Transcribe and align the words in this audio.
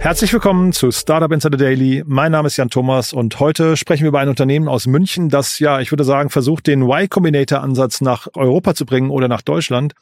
Herzlich 0.00 0.32
willkommen 0.32 0.72
zu 0.72 0.92
Startup 0.92 1.30
Insider 1.32 1.58
Daily. 1.58 2.04
Mein 2.06 2.30
Name 2.30 2.46
ist 2.46 2.56
Jan 2.56 2.70
Thomas 2.70 3.12
und 3.12 3.40
heute 3.40 3.76
sprechen 3.76 4.04
wir 4.04 4.08
über 4.08 4.20
ein 4.20 4.28
Unternehmen 4.28 4.68
aus 4.68 4.86
München, 4.86 5.28
das 5.28 5.58
ja, 5.58 5.80
ich 5.80 5.90
würde 5.90 6.04
sagen, 6.04 6.30
versucht, 6.30 6.68
den 6.68 6.82
Y 6.82 7.08
Combinator 7.08 7.60
Ansatz 7.60 8.00
nach 8.00 8.28
Europa 8.34 8.74
zu 8.74 8.86
bringen 8.86 9.10
oder 9.10 9.26
nach 9.26 9.42
Deutschland. 9.42 9.94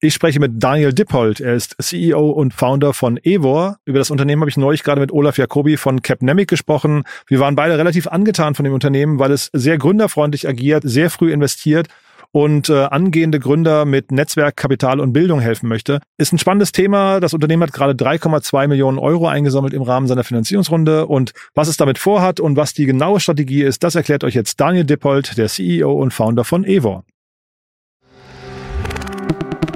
Ich 0.00 0.14
spreche 0.14 0.40
mit 0.40 0.52
Daniel 0.54 0.92
Dippold. 0.92 1.38
Er 1.38 1.54
ist 1.54 1.76
CEO 1.80 2.30
und 2.30 2.54
Founder 2.54 2.92
von 2.92 3.18
Evor. 3.22 3.76
Über 3.84 4.00
das 4.00 4.10
Unternehmen 4.10 4.40
habe 4.40 4.50
ich 4.50 4.56
neulich 4.56 4.82
gerade 4.82 5.00
mit 5.00 5.12
Olaf 5.12 5.38
Jacobi 5.38 5.76
von 5.76 6.02
Capnemic 6.02 6.48
gesprochen. 6.48 7.04
Wir 7.28 7.38
waren 7.38 7.54
beide 7.54 7.78
relativ 7.78 8.08
angetan 8.08 8.56
von 8.56 8.64
dem 8.64 8.74
Unternehmen, 8.74 9.20
weil 9.20 9.30
es 9.30 9.50
sehr 9.52 9.78
gründerfreundlich 9.78 10.48
agiert, 10.48 10.82
sehr 10.84 11.08
früh 11.08 11.30
investiert 11.30 11.86
und 12.32 12.68
äh, 12.70 12.84
angehende 12.84 13.38
Gründer 13.38 13.84
mit 13.84 14.10
Netzwerk, 14.10 14.56
Kapital 14.56 15.00
und 15.00 15.12
Bildung 15.12 15.40
helfen 15.40 15.68
möchte. 15.68 16.00
Ist 16.16 16.32
ein 16.32 16.38
spannendes 16.38 16.72
Thema. 16.72 17.20
Das 17.20 17.34
Unternehmen 17.34 17.62
hat 17.62 17.72
gerade 17.72 17.92
3,2 17.92 18.68
Millionen 18.68 18.98
Euro 18.98 19.28
eingesammelt 19.28 19.74
im 19.74 19.82
Rahmen 19.82 20.06
seiner 20.06 20.24
Finanzierungsrunde 20.24 21.06
und 21.06 21.32
was 21.54 21.68
es 21.68 21.76
damit 21.76 21.98
vorhat 21.98 22.40
und 22.40 22.56
was 22.56 22.74
die 22.74 22.86
genaue 22.86 23.20
Strategie 23.20 23.62
ist, 23.62 23.84
das 23.84 23.94
erklärt 23.94 24.24
euch 24.24 24.34
jetzt 24.34 24.58
Daniel 24.60 24.84
Dippold, 24.84 25.36
der 25.36 25.48
CEO 25.48 25.92
und 25.92 26.12
Founder 26.12 26.44
von 26.44 26.64
Evor. 26.64 27.04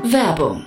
Werbung. 0.02 0.66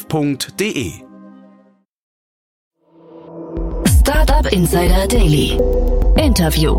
www.startup.de. 0.09 0.91
Startup 3.99 4.51
Insider 4.51 5.07
Daily. 5.07 5.57
Interview. 6.17 6.77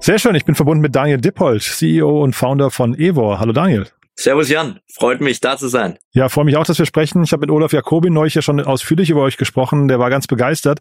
Sehr 0.00 0.18
schön, 0.18 0.34
ich 0.34 0.44
bin 0.44 0.54
verbunden 0.54 0.82
mit 0.82 0.94
Daniel 0.94 1.20
Dippold, 1.20 1.62
CEO 1.62 2.22
und 2.22 2.34
Founder 2.34 2.70
von 2.70 2.94
Evor. 2.94 3.40
Hallo 3.40 3.52
Daniel. 3.52 3.86
Servus 4.16 4.48
Jan, 4.48 4.78
freut 4.92 5.20
mich 5.20 5.40
da 5.40 5.56
zu 5.56 5.66
sein. 5.66 5.98
Ja, 6.12 6.28
freue 6.28 6.44
mich 6.44 6.56
auch, 6.56 6.64
dass 6.64 6.78
wir 6.78 6.86
sprechen. 6.86 7.24
Ich 7.24 7.32
habe 7.32 7.40
mit 7.40 7.50
Olaf 7.50 7.72
Jacobi 7.72 8.10
neulich 8.10 8.34
ja 8.34 8.42
schon 8.42 8.60
ausführlich 8.60 9.10
über 9.10 9.22
euch 9.22 9.36
gesprochen. 9.36 9.88
Der 9.88 9.98
war 9.98 10.08
ganz 10.08 10.28
begeistert. 10.28 10.78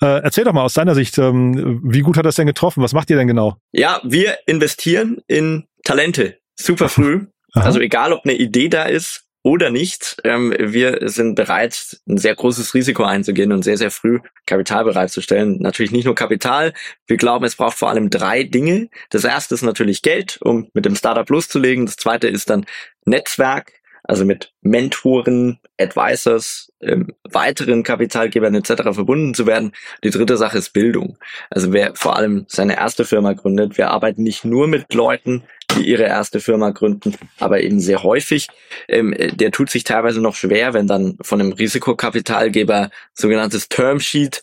Äh, 0.00 0.22
erzähl 0.22 0.44
doch 0.44 0.52
mal 0.52 0.64
aus 0.64 0.74
deiner 0.74 0.96
Sicht, 0.96 1.16
ähm, 1.18 1.80
wie 1.84 2.00
gut 2.00 2.16
hat 2.16 2.26
das 2.26 2.34
denn 2.34 2.46
getroffen? 2.46 2.82
Was 2.82 2.92
macht 2.92 3.08
ihr 3.10 3.16
denn 3.16 3.28
genau? 3.28 3.56
Ja, 3.70 4.00
wir 4.02 4.36
investieren 4.46 5.18
in 5.28 5.66
Talente 5.84 6.38
super 6.56 6.88
früh. 6.88 7.26
Also 7.52 7.80
egal, 7.80 8.12
ob 8.12 8.24
eine 8.24 8.34
Idee 8.34 8.68
da 8.68 8.84
ist 8.84 9.28
oder 9.42 9.70
nicht. 9.70 10.16
Ähm, 10.24 10.54
wir 10.58 11.08
sind 11.08 11.34
bereit, 11.34 12.00
ein 12.08 12.18
sehr 12.18 12.34
großes 12.34 12.74
Risiko 12.74 13.04
einzugehen 13.04 13.52
und 13.52 13.62
sehr, 13.62 13.76
sehr 13.76 13.90
früh 13.90 14.20
Kapital 14.46 14.84
bereitzustellen. 14.84 15.58
Natürlich 15.60 15.92
nicht 15.92 16.04
nur 16.04 16.14
Kapital. 16.14 16.72
Wir 17.06 17.16
glauben, 17.16 17.44
es 17.44 17.56
braucht 17.56 17.76
vor 17.76 17.90
allem 17.90 18.10
drei 18.10 18.44
Dinge. 18.44 18.88
Das 19.10 19.24
erste 19.24 19.54
ist 19.54 19.62
natürlich 19.62 20.02
Geld, 20.02 20.38
um 20.42 20.68
mit 20.74 20.84
dem 20.84 20.94
Startup 20.94 21.28
loszulegen. 21.28 21.86
Das 21.86 21.96
zweite 21.96 22.28
ist 22.28 22.50
dann 22.50 22.66
Netzwerk, 23.04 23.72
also 24.04 24.24
mit 24.24 24.52
Mentoren, 24.62 25.60
Advisors, 25.78 26.72
ähm, 26.80 27.14
weiteren 27.24 27.82
Kapitalgebern 27.82 28.54
etc. 28.54 28.82
verbunden 28.92 29.34
zu 29.34 29.46
werden. 29.46 29.72
Die 30.04 30.10
dritte 30.10 30.36
Sache 30.36 30.58
ist 30.58 30.72
Bildung. 30.72 31.18
Also 31.50 31.72
wer 31.72 31.94
vor 31.94 32.16
allem 32.16 32.44
seine 32.48 32.76
erste 32.76 33.04
Firma 33.04 33.32
gründet, 33.32 33.78
wir 33.78 33.90
arbeiten 33.90 34.22
nicht 34.22 34.44
nur 34.44 34.66
mit 34.66 34.92
Leuten, 34.94 35.44
die 35.76 35.88
ihre 35.88 36.04
erste 36.04 36.40
Firma 36.40 36.70
gründen, 36.70 37.14
aber 37.38 37.60
eben 37.60 37.80
sehr 37.80 38.02
häufig. 38.02 38.48
Ähm, 38.88 39.14
der 39.18 39.50
tut 39.50 39.70
sich 39.70 39.84
teilweise 39.84 40.20
noch 40.20 40.34
schwer, 40.34 40.74
wenn 40.74 40.86
dann 40.86 41.16
von 41.22 41.40
einem 41.40 41.52
Risikokapitalgeber 41.52 42.90
sogenanntes 43.14 43.68
Termsheet 43.68 44.42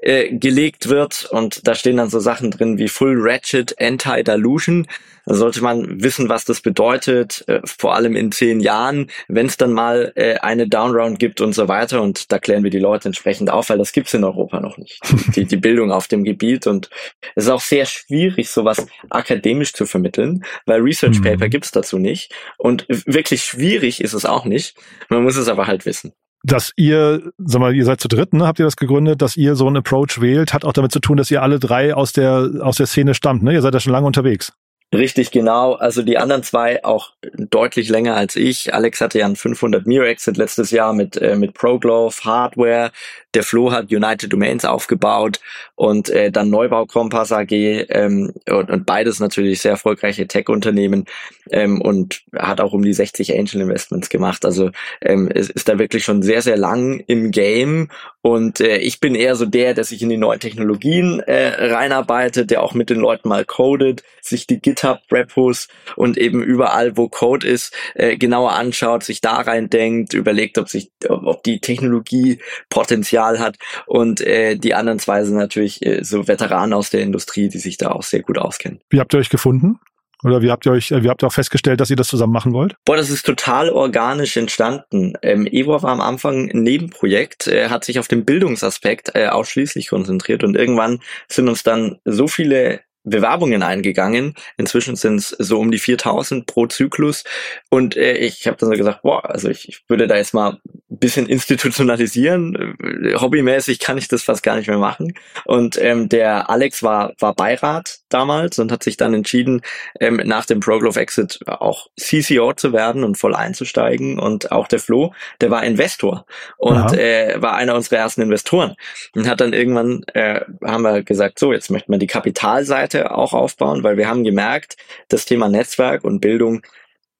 äh, 0.00 0.32
gelegt 0.32 0.88
wird 0.88 1.26
und 1.30 1.66
da 1.66 1.74
stehen 1.74 1.96
dann 1.96 2.10
so 2.10 2.20
Sachen 2.20 2.50
drin 2.50 2.78
wie 2.78 2.88
Full 2.88 3.16
Ratchet 3.18 3.74
Anti-Dilution. 3.80 4.86
Da 5.26 5.34
sollte 5.34 5.60
man 5.62 6.02
wissen, 6.02 6.30
was 6.30 6.46
das 6.46 6.62
bedeutet, 6.62 7.44
äh, 7.48 7.60
vor 7.64 7.94
allem 7.94 8.16
in 8.16 8.32
zehn 8.32 8.60
Jahren, 8.60 9.10
wenn 9.28 9.44
es 9.44 9.58
dann 9.58 9.74
mal 9.74 10.12
äh, 10.14 10.36
eine 10.38 10.68
Downround 10.68 11.18
gibt 11.18 11.42
und 11.42 11.52
so 11.52 11.68
weiter. 11.68 12.00
Und 12.00 12.32
da 12.32 12.38
klären 12.38 12.64
wir 12.64 12.70
die 12.70 12.78
Leute 12.78 13.08
entsprechend 13.08 13.50
auf, 13.50 13.68
weil 13.68 13.76
das 13.76 13.92
gibt's 13.92 14.14
in 14.14 14.24
Europa 14.24 14.60
noch 14.60 14.78
nicht, 14.78 15.00
die, 15.36 15.44
die 15.44 15.58
Bildung 15.58 15.92
auf 15.92 16.06
dem 16.06 16.24
Gebiet. 16.24 16.66
Und 16.66 16.88
es 17.34 17.44
ist 17.44 17.50
auch 17.50 17.60
sehr 17.60 17.84
schwierig, 17.84 18.48
sowas 18.48 18.86
akademisch 19.10 19.74
zu 19.74 19.84
vermitteln, 19.84 20.44
weil 20.68 20.80
Research 20.80 21.22
Paper 21.22 21.46
mhm. 21.46 21.50
gibt's 21.50 21.72
dazu 21.72 21.98
nicht. 21.98 22.32
Und 22.56 22.86
wirklich 22.88 23.42
schwierig 23.42 24.00
ist 24.00 24.12
es 24.12 24.24
auch 24.24 24.44
nicht. 24.44 24.76
Man 25.08 25.24
muss 25.24 25.36
es 25.36 25.48
aber 25.48 25.66
halt 25.66 25.86
wissen 25.86 26.12
dass 26.44 26.72
ihr, 26.76 27.32
sag 27.38 27.60
mal, 27.60 27.74
ihr 27.74 27.84
seid 27.84 28.00
zu 28.00 28.08
dritt, 28.08 28.32
ne? 28.32 28.46
Habt 28.46 28.58
ihr 28.58 28.64
das 28.64 28.76
gegründet, 28.76 29.22
dass 29.22 29.36
ihr 29.36 29.56
so 29.56 29.66
einen 29.66 29.78
Approach 29.78 30.20
wählt, 30.20 30.54
hat 30.54 30.64
auch 30.64 30.72
damit 30.72 30.92
zu 30.92 31.00
tun, 31.00 31.16
dass 31.16 31.30
ihr 31.30 31.42
alle 31.42 31.58
drei 31.58 31.94
aus 31.94 32.12
der 32.12 32.50
aus 32.60 32.76
der 32.76 32.86
Szene 32.86 33.14
stammt, 33.14 33.42
ne? 33.42 33.52
Ihr 33.52 33.60
seid 33.62 33.74
ja 33.74 33.80
schon 33.80 33.92
lange 33.92 34.06
unterwegs. 34.06 34.52
Richtig, 34.94 35.30
genau. 35.30 35.74
Also 35.74 36.02
die 36.02 36.16
anderen 36.16 36.42
zwei 36.42 36.82
auch 36.82 37.12
deutlich 37.22 37.90
länger 37.90 38.16
als 38.16 38.36
ich. 38.36 38.72
Alex 38.72 39.02
hatte 39.02 39.18
ja 39.18 39.26
einen 39.26 39.36
500 39.36 39.86
Mio 39.86 40.02
Exit 40.02 40.38
letztes 40.38 40.70
Jahr 40.70 40.94
mit, 40.94 41.18
äh, 41.18 41.36
mit 41.36 41.52
ProGlove, 41.52 42.24
Hardware. 42.24 42.90
Der 43.34 43.42
Flo 43.42 43.70
hat 43.70 43.92
United 43.92 44.32
Domains 44.32 44.64
aufgebaut 44.64 45.40
und 45.74 46.08
äh, 46.08 46.32
dann 46.32 46.48
Neubau 46.48 46.86
Kompass 46.86 47.30
AG 47.30 47.52
ähm, 47.52 48.32
und, 48.48 48.70
und 48.70 48.86
beides 48.86 49.20
natürlich 49.20 49.60
sehr 49.60 49.72
erfolgreiche 49.72 50.26
Tech-Unternehmen 50.26 51.04
ähm, 51.50 51.80
und 51.82 52.22
hat 52.34 52.60
auch 52.60 52.72
um 52.72 52.82
die 52.82 52.94
60 52.94 53.38
Angel 53.38 53.60
Investments 53.60 54.08
gemacht. 54.08 54.46
Also 54.46 54.70
ähm, 55.02 55.30
es 55.32 55.50
ist 55.50 55.68
da 55.68 55.78
wirklich 55.78 56.04
schon 56.04 56.22
sehr, 56.22 56.40
sehr 56.40 56.56
lang 56.56 57.04
im 57.06 57.30
Game 57.30 57.88
und 58.22 58.60
äh, 58.60 58.78
ich 58.78 59.00
bin 59.00 59.14
eher 59.14 59.36
so 59.36 59.44
der, 59.44 59.74
der 59.74 59.84
sich 59.84 60.00
in 60.02 60.08
die 60.08 60.16
neuen 60.16 60.40
Technologien 60.40 61.20
äh, 61.20 61.48
reinarbeitet, 61.72 62.50
der 62.50 62.62
auch 62.62 62.72
mit 62.72 62.88
den 62.88 62.98
Leuten 62.98 63.28
mal 63.28 63.44
codet, 63.44 64.02
sich 64.22 64.46
die 64.46 64.58
GitHub-Repos 64.60 65.68
und 65.96 66.16
eben 66.16 66.42
überall, 66.42 66.96
wo 66.96 67.08
Code 67.08 67.46
ist, 67.46 67.74
äh, 67.94 68.16
genauer 68.16 68.52
anschaut, 68.52 69.04
sich 69.04 69.20
da 69.20 69.34
rein 69.36 69.68
denkt, 69.68 70.14
überlegt, 70.14 70.56
ob 70.56 70.68
sich, 70.68 70.90
ob 71.08 71.42
die 71.42 71.60
Technologie 71.60 72.38
Potenzial 72.70 73.17
hat. 73.20 73.56
Und 73.86 74.20
äh, 74.20 74.56
die 74.56 74.74
anderen 74.74 74.98
zwei 74.98 75.24
sind 75.24 75.36
natürlich 75.36 75.84
äh, 75.84 76.04
so 76.04 76.28
Veteranen 76.28 76.72
aus 76.72 76.90
der 76.90 77.00
Industrie, 77.00 77.48
die 77.48 77.58
sich 77.58 77.76
da 77.76 77.90
auch 77.90 78.02
sehr 78.02 78.22
gut 78.22 78.38
auskennen. 78.38 78.80
Wie 78.90 79.00
habt 79.00 79.14
ihr 79.14 79.18
euch 79.18 79.30
gefunden? 79.30 79.78
Oder 80.24 80.42
wie 80.42 80.50
habt 80.50 80.66
ihr 80.66 80.72
euch, 80.72 80.90
äh, 80.90 81.02
wie 81.02 81.08
habt 81.08 81.22
ihr 81.22 81.28
auch 81.28 81.32
festgestellt, 81.32 81.80
dass 81.80 81.90
ihr 81.90 81.96
das 81.96 82.08
zusammen 82.08 82.32
machen 82.32 82.52
wollt? 82.52 82.74
Boah, 82.84 82.96
das 82.96 83.10
ist 83.10 83.24
total 83.24 83.70
organisch 83.70 84.36
entstanden. 84.36 85.14
Ähm, 85.22 85.46
Evo 85.46 85.80
war 85.82 85.92
am 85.92 86.00
Anfang 86.00 86.50
ein 86.50 86.62
Nebenprojekt, 86.62 87.46
äh, 87.46 87.68
hat 87.68 87.84
sich 87.84 87.98
auf 87.98 88.08
den 88.08 88.24
Bildungsaspekt 88.24 89.12
äh, 89.14 89.28
ausschließlich 89.28 89.88
konzentriert 89.88 90.42
und 90.42 90.56
irgendwann 90.56 91.00
sind 91.28 91.48
uns 91.48 91.62
dann 91.62 91.98
so 92.04 92.26
viele 92.26 92.80
Bewerbungen 93.08 93.62
eingegangen. 93.62 94.34
Inzwischen 94.56 94.96
sind 94.96 95.16
es 95.16 95.28
so 95.30 95.58
um 95.58 95.70
die 95.70 95.78
4000 95.78 96.46
pro 96.46 96.66
Zyklus. 96.66 97.24
Und 97.70 97.96
äh, 97.96 98.16
ich 98.16 98.46
habe 98.46 98.56
dann 98.56 98.70
so 98.70 98.76
gesagt, 98.76 99.02
boah, 99.02 99.28
also 99.28 99.48
ich, 99.48 99.68
ich 99.68 99.82
würde 99.88 100.06
da 100.06 100.16
jetzt 100.16 100.34
mal 100.34 100.58
ein 100.90 100.98
bisschen 100.98 101.26
institutionalisieren. 101.26 102.76
Hobbymäßig 103.20 103.78
kann 103.78 103.98
ich 103.98 104.08
das 104.08 104.22
fast 104.22 104.42
gar 104.42 104.56
nicht 104.56 104.68
mehr 104.68 104.78
machen. 104.78 105.14
Und 105.44 105.80
ähm, 105.80 106.08
der 106.08 106.50
Alex 106.50 106.82
war, 106.82 107.12
war 107.18 107.34
Beirat 107.34 107.98
damals 108.08 108.58
und 108.58 108.72
hat 108.72 108.82
sich 108.82 108.96
dann 108.96 109.14
entschieden, 109.14 109.62
ähm, 110.00 110.20
nach 110.24 110.46
dem 110.46 110.60
ProGlove 110.60 111.00
Exit 111.00 111.40
auch 111.46 111.88
CCO 111.98 112.52
zu 112.54 112.72
werden 112.72 113.04
und 113.04 113.16
voll 113.16 113.34
einzusteigen. 113.34 114.18
Und 114.18 114.52
auch 114.52 114.68
der 114.68 114.78
Flo, 114.78 115.12
der 115.40 115.50
war 115.50 115.62
Investor 115.64 116.24
und 116.56 116.92
äh, 116.94 117.36
war 117.40 117.54
einer 117.54 117.74
unserer 117.74 117.98
ersten 117.98 118.22
Investoren. 118.22 118.74
Und 119.14 119.28
hat 119.28 119.40
dann 119.40 119.52
irgendwann, 119.52 120.04
äh, 120.14 120.40
haben 120.64 120.82
wir 120.82 121.02
gesagt, 121.02 121.38
so, 121.38 121.52
jetzt 121.52 121.70
möchten 121.70 121.92
wir 121.92 121.98
die 121.98 122.06
Kapitalseite 122.06 122.97
Seite 122.98 123.10
auch 123.10 123.32
aufbauen, 123.32 123.82
weil 123.82 123.96
wir 123.96 124.08
haben 124.08 124.24
gemerkt, 124.24 124.76
das 125.08 125.24
Thema 125.24 125.48
Netzwerk 125.48 126.04
und 126.04 126.20
Bildung, 126.20 126.62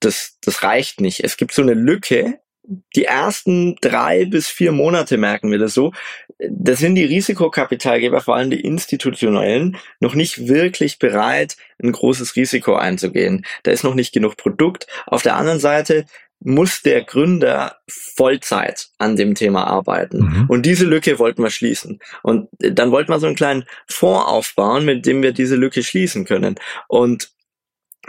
das, 0.00 0.38
das 0.42 0.62
reicht 0.62 1.00
nicht. 1.00 1.25
Es 1.25 1.36
gibt 1.36 1.52
so 1.52 1.62
eine 1.62 1.75
Lücke. 1.75 2.40
Die 2.94 3.04
ersten 3.04 3.76
drei 3.80 4.26
bis 4.26 4.48
vier 4.48 4.72
Monate 4.72 5.16
merken 5.16 5.50
wir 5.50 5.58
das 5.58 5.72
so. 5.72 5.92
da 6.38 6.75
sind 6.75 6.96
die 6.96 7.04
Risikokapitalgeber, 7.04 8.20
vor 8.20 8.36
allem 8.36 8.50
die 8.50 8.60
institutionellen, 8.60 9.78
noch 10.00 10.14
nicht 10.14 10.48
wirklich 10.48 10.98
bereit, 10.98 11.56
ein 11.82 11.92
großes 11.92 12.36
Risiko 12.36 12.74
einzugehen. 12.74 13.46
Da 13.62 13.70
ist 13.70 13.84
noch 13.84 13.94
nicht 13.94 14.12
genug 14.12 14.36
Produkt. 14.36 14.86
Auf 15.06 15.22
der 15.22 15.36
anderen 15.36 15.60
Seite 15.60 16.04
muss 16.40 16.82
der 16.82 17.02
Gründer 17.02 17.79
Vollzeit 17.88 18.88
an 18.99 19.17
dem 19.17 19.35
Thema 19.35 19.67
arbeiten. 19.67 20.19
Mhm. 20.19 20.46
Und 20.49 20.67
diese 20.67 20.87
Lücke 20.87 21.19
wollten 21.19 21.43
wir 21.43 21.50
schließen. 21.50 21.99
Und 22.23 22.49
dann 22.58 22.93
wollten 22.93 23.11
wir 23.11 23.19
so 23.19 23.26
einen 23.26 23.37
kleinen 23.37 23.64
Fonds 23.88 24.26
aufbauen, 24.26 24.85
mit 24.85 25.05
dem 25.06 25.23
wir 25.23 25.32
diese 25.32 25.56
Lücke 25.56 25.82
schließen 25.82 26.25
können. 26.25 26.56
Und 26.87 27.32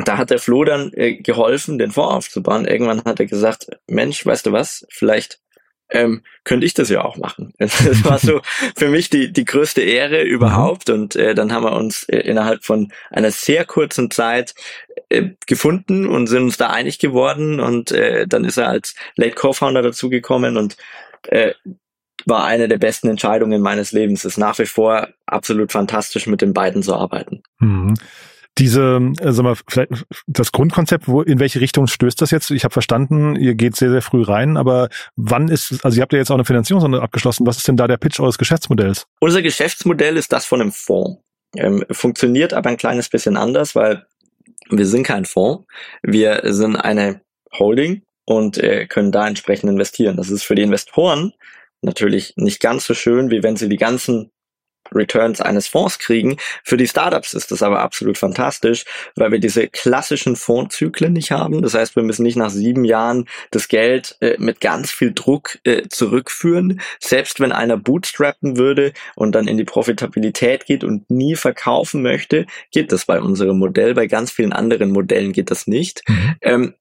da 0.05 0.17
hat 0.17 0.29
der 0.29 0.39
Flo 0.39 0.63
dann 0.63 0.91
äh, 0.93 1.15
geholfen, 1.15 1.77
den 1.77 1.91
Fonds 1.91 2.13
aufzubauen. 2.13 2.65
Irgendwann 2.65 3.03
hat 3.03 3.19
er 3.19 3.25
gesagt, 3.25 3.67
Mensch, 3.87 4.25
weißt 4.25 4.45
du 4.45 4.51
was, 4.51 4.85
vielleicht 4.89 5.39
ähm, 5.89 6.21
könnte 6.43 6.65
ich 6.65 6.73
das 6.73 6.89
ja 6.89 7.03
auch 7.03 7.17
machen. 7.17 7.53
Das 7.59 8.03
war 8.03 8.19
so 8.19 8.41
für 8.75 8.89
mich 8.89 9.09
die, 9.09 9.31
die 9.31 9.45
größte 9.45 9.81
Ehre 9.81 10.21
überhaupt. 10.23 10.89
Und 10.89 11.15
äh, 11.15 11.33
dann 11.35 11.51
haben 11.51 11.63
wir 11.63 11.73
uns 11.73 12.03
äh, 12.03 12.19
innerhalb 12.19 12.63
von 12.63 12.91
einer 13.09 13.31
sehr 13.31 13.65
kurzen 13.65 14.11
Zeit 14.11 14.53
äh, 15.09 15.29
gefunden 15.47 16.07
und 16.07 16.27
sind 16.27 16.43
uns 16.43 16.57
da 16.57 16.67
einig 16.67 16.99
geworden. 16.99 17.59
Und 17.59 17.91
äh, 17.91 18.27
dann 18.27 18.45
ist 18.45 18.57
er 18.57 18.69
als 18.69 18.95
Late 19.15 19.35
Co-Founder 19.35 19.81
dazugekommen 19.81 20.57
und 20.57 20.77
äh, 21.27 21.53
war 22.25 22.43
eine 22.43 22.67
der 22.67 22.77
besten 22.77 23.07
Entscheidungen 23.07 23.61
meines 23.61 23.91
Lebens. 23.91 24.25
Es 24.25 24.33
ist 24.33 24.37
nach 24.37 24.59
wie 24.59 24.65
vor 24.65 25.07
absolut 25.25 25.71
fantastisch, 25.71 26.27
mit 26.27 26.41
den 26.41 26.53
beiden 26.53 26.83
zu 26.83 26.93
arbeiten. 26.95 27.43
Mhm 27.59 27.95
diese, 28.59 29.13
äh, 29.19 29.31
sag 29.31 29.43
mal, 29.43 29.55
vielleicht 29.67 30.05
das 30.27 30.51
Grundkonzept, 30.51 31.07
wo 31.07 31.21
in 31.21 31.39
welche 31.39 31.61
Richtung 31.61 31.87
stößt 31.87 32.21
das 32.21 32.31
jetzt? 32.31 32.51
Ich 32.51 32.63
habe 32.63 32.73
verstanden, 32.73 33.35
ihr 33.35 33.55
geht 33.55 33.75
sehr, 33.75 33.89
sehr 33.89 34.01
früh 34.01 34.21
rein, 34.21 34.57
aber 34.57 34.89
wann 35.15 35.47
ist, 35.47 35.83
also 35.83 35.97
ihr 35.97 36.01
habt 36.01 36.13
ja 36.13 36.19
jetzt 36.19 36.29
auch 36.29 36.35
eine 36.35 36.45
Finanzierungsrunde 36.45 37.01
abgeschlossen, 37.01 37.47
was 37.47 37.57
ist 37.57 37.67
denn 37.67 37.77
da 37.77 37.87
der 37.87 37.97
Pitch 37.97 38.19
eures 38.19 38.37
Geschäftsmodells? 38.37 39.07
Unser 39.19 39.41
Geschäftsmodell 39.41 40.17
ist 40.17 40.31
das 40.33 40.45
von 40.45 40.61
einem 40.61 40.71
Fonds. 40.71 41.21
Ähm, 41.55 41.83
funktioniert 41.89 42.53
aber 42.53 42.69
ein 42.69 42.77
kleines 42.77 43.09
bisschen 43.09 43.37
anders, 43.37 43.75
weil 43.75 44.05
wir 44.69 44.85
sind 44.85 45.03
kein 45.03 45.25
Fonds, 45.25 45.65
wir 46.03 46.41
sind 46.43 46.75
eine 46.75 47.21
Holding 47.57 48.03
und 48.25 48.57
äh, 48.57 48.85
können 48.85 49.11
da 49.11 49.27
entsprechend 49.27 49.69
investieren. 49.69 50.17
Das 50.17 50.29
ist 50.29 50.43
für 50.43 50.53
die 50.53 50.61
Investoren 50.61 51.33
natürlich 51.81 52.33
nicht 52.35 52.59
ganz 52.59 52.85
so 52.85 52.93
schön, 52.93 53.31
wie 53.31 53.41
wenn 53.41 53.55
sie 53.55 53.69
die 53.69 53.77
ganzen 53.77 54.31
Returns 54.93 55.41
eines 55.41 55.67
Fonds 55.67 55.99
kriegen. 55.99 56.37
Für 56.63 56.77
die 56.77 56.87
Startups 56.87 57.33
ist 57.33 57.51
das 57.51 57.63
aber 57.63 57.79
absolut 57.79 58.17
fantastisch, 58.17 58.85
weil 59.15 59.31
wir 59.31 59.39
diese 59.39 59.67
klassischen 59.67 60.35
Fondszyklen 60.35 61.13
nicht 61.13 61.31
haben. 61.31 61.61
Das 61.61 61.73
heißt, 61.73 61.95
wir 61.95 62.03
müssen 62.03 62.23
nicht 62.23 62.37
nach 62.37 62.49
sieben 62.49 62.85
Jahren 62.85 63.27
das 63.51 63.67
Geld 63.67 64.17
äh, 64.21 64.35
mit 64.37 64.61
ganz 64.61 64.91
viel 64.91 65.13
Druck 65.13 65.59
äh, 65.63 65.87
zurückführen. 65.89 66.81
Selbst 66.99 67.39
wenn 67.39 67.51
einer 67.51 67.77
bootstrappen 67.77 68.57
würde 68.57 68.93
und 69.15 69.33
dann 69.33 69.47
in 69.47 69.57
die 69.57 69.63
Profitabilität 69.63 70.65
geht 70.65 70.83
und 70.83 71.09
nie 71.09 71.35
verkaufen 71.35 72.01
möchte, 72.01 72.45
geht 72.71 72.91
das 72.91 73.05
bei 73.05 73.19
unserem 73.19 73.57
Modell. 73.57 73.93
Bei 73.93 74.07
ganz 74.07 74.31
vielen 74.31 74.53
anderen 74.53 74.91
Modellen 74.91 75.33
geht 75.33 75.51
das 75.51 75.67
nicht. 75.67 76.03
Mhm. 76.07 76.35
Ähm, 76.41 76.73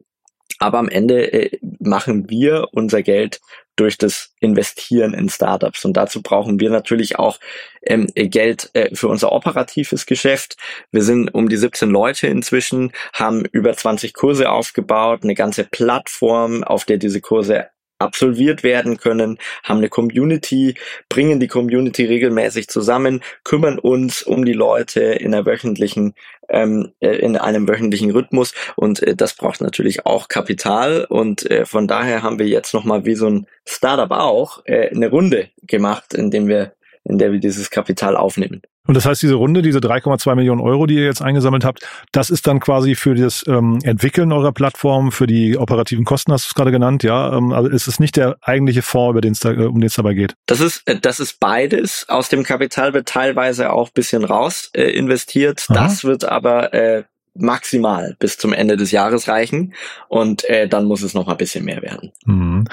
aber 0.59 0.79
am 0.79 0.89
Ende 0.89 1.33
äh, 1.33 1.59
machen 1.79 2.29
wir 2.29 2.69
unser 2.73 3.03
Geld 3.03 3.41
durch 3.79 3.99
das 3.99 4.33
Investieren 4.41 5.15
in 5.15 5.29
Startups. 5.29 5.85
Und 5.85 5.97
dazu 5.97 6.23
brauchen 6.23 6.61
wir 6.61 6.71
natürlich 6.71 7.19
auch 7.19 7.39
ähm, 7.83 8.07
Geld 8.15 8.71
äh, 8.75 8.95
für 8.95 9.09
unser 9.09 9.33
operatives 9.33 10.07
Geschäft. 10.07 10.57
Wir 10.91 11.03
sind 11.03 11.35
um 11.35 11.49
die 11.49 11.57
17 11.57 11.89
Leute 11.89 12.27
inzwischen, 12.27 12.93
haben 13.13 13.45
über 13.45 13.73
20 13.75 14.15
Kurse 14.15 14.51
aufgebaut, 14.51 15.21
eine 15.23 15.35
ganze 15.35 15.65
Plattform, 15.65 16.65
auf 16.65 16.85
der 16.85 16.99
diese 16.99 17.21
Kurse 17.21 17.69
absolviert 17.99 18.63
werden 18.63 18.99
können, 18.99 19.39
haben 19.63 19.79
eine 19.79 19.89
Community, 19.89 20.75
bringen 21.09 21.41
die 21.41 21.49
Community 21.49 22.05
regelmäßig 22.05 22.69
zusammen, 22.69 23.23
kümmern 23.45 23.79
uns 23.79 24.23
um 24.23 24.45
die 24.45 24.53
Leute 24.53 25.01
in 25.01 25.35
einer 25.35 25.47
wöchentlichen 25.47 26.15
ähm, 26.49 26.93
äh, 27.01 27.17
in 27.17 27.37
einem 27.37 27.69
wöchentlichen 27.69 28.11
Rhythmus 28.11 28.55
und 28.77 29.03
äh, 29.03 29.15
das 29.15 29.35
braucht 29.35 29.61
natürlich 29.61 30.07
auch 30.07 30.29
Kapital 30.29 31.05
und 31.05 31.49
äh, 31.51 31.67
von 31.67 31.87
daher 31.87 32.23
haben 32.23 32.39
wir 32.39 32.47
jetzt 32.47 32.73
nochmal 32.73 33.05
wie 33.05 33.15
so 33.15 33.29
ein 33.29 33.47
Startup 33.67 34.11
auch 34.11 34.63
äh, 34.65 34.89
eine 34.89 35.11
Runde 35.11 35.51
gemacht, 35.63 36.15
in 36.15 36.31
dem 36.31 36.49
wir 36.49 36.73
in 37.09 37.19
der 37.19 37.33
wir 37.33 37.41
dieses 37.41 37.71
Kapital 37.71 38.17
aufnehmen. 38.17 38.63
Und 38.87 38.97
das 38.97 39.05
heißt, 39.05 39.23
diese 39.23 39.35
Runde, 39.35 39.61
diese 39.61 39.81
3,2 39.81 40.35
Millionen 40.35 40.63
Euro, 40.63 40.87
die 40.87 40.95
ihr 40.95 41.05
jetzt 41.05 41.21
eingesammelt 41.21 41.65
habt, 41.65 41.87
das 42.13 42.31
ist 42.31 42.47
dann 42.47 42.59
quasi 42.59 42.95
für 42.95 43.15
das 43.15 43.45
ähm, 43.47 43.79
Entwickeln 43.83 44.33
eurer 44.33 44.53
Plattform, 44.53 45.13
für 45.13 45.27
die 45.27 45.59
operativen 45.59 46.07
Kosten, 46.07 46.33
hast 46.33 46.47
du 46.47 46.49
es 46.51 46.55
gerade 46.55 46.71
genannt, 46.71 47.03
ja. 47.03 47.37
Ähm, 47.37 47.53
also 47.53 47.69
ist 47.69 47.87
es 47.87 48.01
nicht 48.01 48.17
der 48.17 48.39
eigentliche 48.41 48.81
Fonds, 48.81 49.11
über 49.11 49.21
den 49.21 49.33
es 49.33 49.41
da, 49.41 49.53
äh, 49.53 49.67
um 49.67 49.81
den 49.81 49.89
es 49.89 49.95
dabei 49.95 50.15
geht? 50.15 50.35
Das 50.47 50.61
ist, 50.61 50.83
äh, 50.87 50.99
das 50.99 51.21
ist 51.21 51.39
beides. 51.39 52.07
Aus 52.09 52.31
dem 52.31 52.45
Kapital 52.45 52.95
wird 52.95 53.09
teilweise 53.09 53.73
auch 53.73 53.91
bisschen 53.91 54.25
raus 54.25 54.71
äh, 54.75 54.85
investiert. 54.85 55.67
Aha. 55.69 55.75
Das 55.75 56.05
wird 56.05 56.25
aber 56.25 56.73
äh, 56.73 57.05
maximal 57.35 58.17
bis 58.19 58.39
zum 58.39 58.53
Ende 58.53 58.77
des 58.77 58.91
Jahres 58.91 59.29
reichen 59.29 59.75
und 60.09 60.49
äh, 60.49 60.69
dann 60.69 60.87
muss 60.87 61.03
es 61.03 61.15
noch 61.15 61.29
ein 61.29 61.37
bisschen 61.37 61.65
mehr 61.65 61.83
werden. 61.83 62.13
Mhm. 62.25 62.65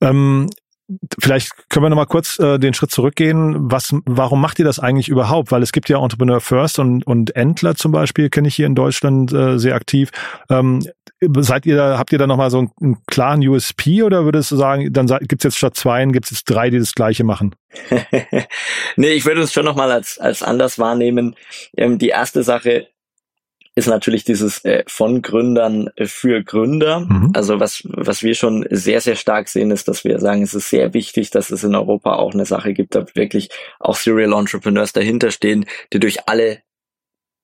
Ähm, 0.00 0.50
Vielleicht 1.20 1.50
können 1.68 1.84
wir 1.84 1.90
noch 1.90 1.96
mal 1.96 2.06
kurz 2.06 2.38
äh, 2.38 2.58
den 2.58 2.72
Schritt 2.72 2.90
zurückgehen. 2.90 3.70
Was, 3.70 3.94
warum 4.06 4.40
macht 4.40 4.58
ihr 4.58 4.64
das 4.64 4.78
eigentlich 4.78 5.08
überhaupt? 5.08 5.52
Weil 5.52 5.62
es 5.62 5.72
gibt 5.72 5.88
ja 5.88 6.02
Entrepreneur 6.02 6.40
First 6.40 6.78
und, 6.78 7.06
und 7.06 7.36
Entler 7.36 7.74
zum 7.74 7.92
Beispiel, 7.92 8.30
kenne 8.30 8.48
ich 8.48 8.54
hier 8.54 8.66
in 8.66 8.74
Deutschland 8.74 9.32
äh, 9.32 9.58
sehr 9.58 9.74
aktiv. 9.74 10.10
Ähm, 10.48 10.82
seid 11.38 11.66
ihr 11.66 11.76
da, 11.76 11.98
habt 11.98 12.12
ihr 12.12 12.18
da 12.18 12.26
noch 12.26 12.36
mal 12.36 12.50
so 12.50 12.58
einen, 12.58 12.70
einen 12.80 12.96
klaren 13.06 13.46
USP 13.46 14.02
oder 14.02 14.24
würdest 14.24 14.50
du 14.50 14.56
sagen, 14.56 14.92
dann 14.92 15.06
gibt's 15.22 15.44
jetzt 15.44 15.58
statt 15.58 15.76
zwei, 15.76 16.04
gibt's 16.06 16.30
jetzt 16.30 16.44
drei, 16.44 16.70
die 16.70 16.78
das 16.78 16.94
Gleiche 16.94 17.24
machen? 17.24 17.54
nee, 18.96 19.10
ich 19.10 19.26
würde 19.26 19.42
es 19.42 19.52
schon 19.52 19.64
noch 19.64 19.76
mal 19.76 19.92
als, 19.92 20.18
als 20.18 20.42
anders 20.42 20.78
wahrnehmen. 20.78 21.36
Ähm, 21.76 21.98
die 21.98 22.08
erste 22.08 22.42
Sache 22.42 22.88
ist 23.78 23.86
natürlich 23.86 24.24
dieses 24.24 24.64
äh, 24.64 24.82
von 24.88 25.22
Gründern 25.22 25.90
für 26.04 26.42
Gründer. 26.42 27.00
Mhm. 27.00 27.30
Also 27.32 27.60
was, 27.60 27.82
was 27.84 28.24
wir 28.24 28.34
schon 28.34 28.66
sehr, 28.70 29.00
sehr 29.00 29.14
stark 29.14 29.48
sehen, 29.48 29.70
ist, 29.70 29.86
dass 29.86 30.02
wir 30.02 30.18
sagen, 30.18 30.42
es 30.42 30.52
ist 30.52 30.68
sehr 30.68 30.94
wichtig, 30.94 31.30
dass 31.30 31.50
es 31.50 31.62
in 31.62 31.76
Europa 31.76 32.16
auch 32.16 32.34
eine 32.34 32.44
Sache 32.44 32.72
gibt, 32.72 32.96
da 32.96 33.06
wirklich 33.14 33.50
auch 33.78 33.94
Serial 33.94 34.32
Entrepreneurs 34.32 34.92
dahinter 34.92 35.30
stehen, 35.30 35.64
die 35.92 36.00
durch 36.00 36.28
alle 36.28 36.58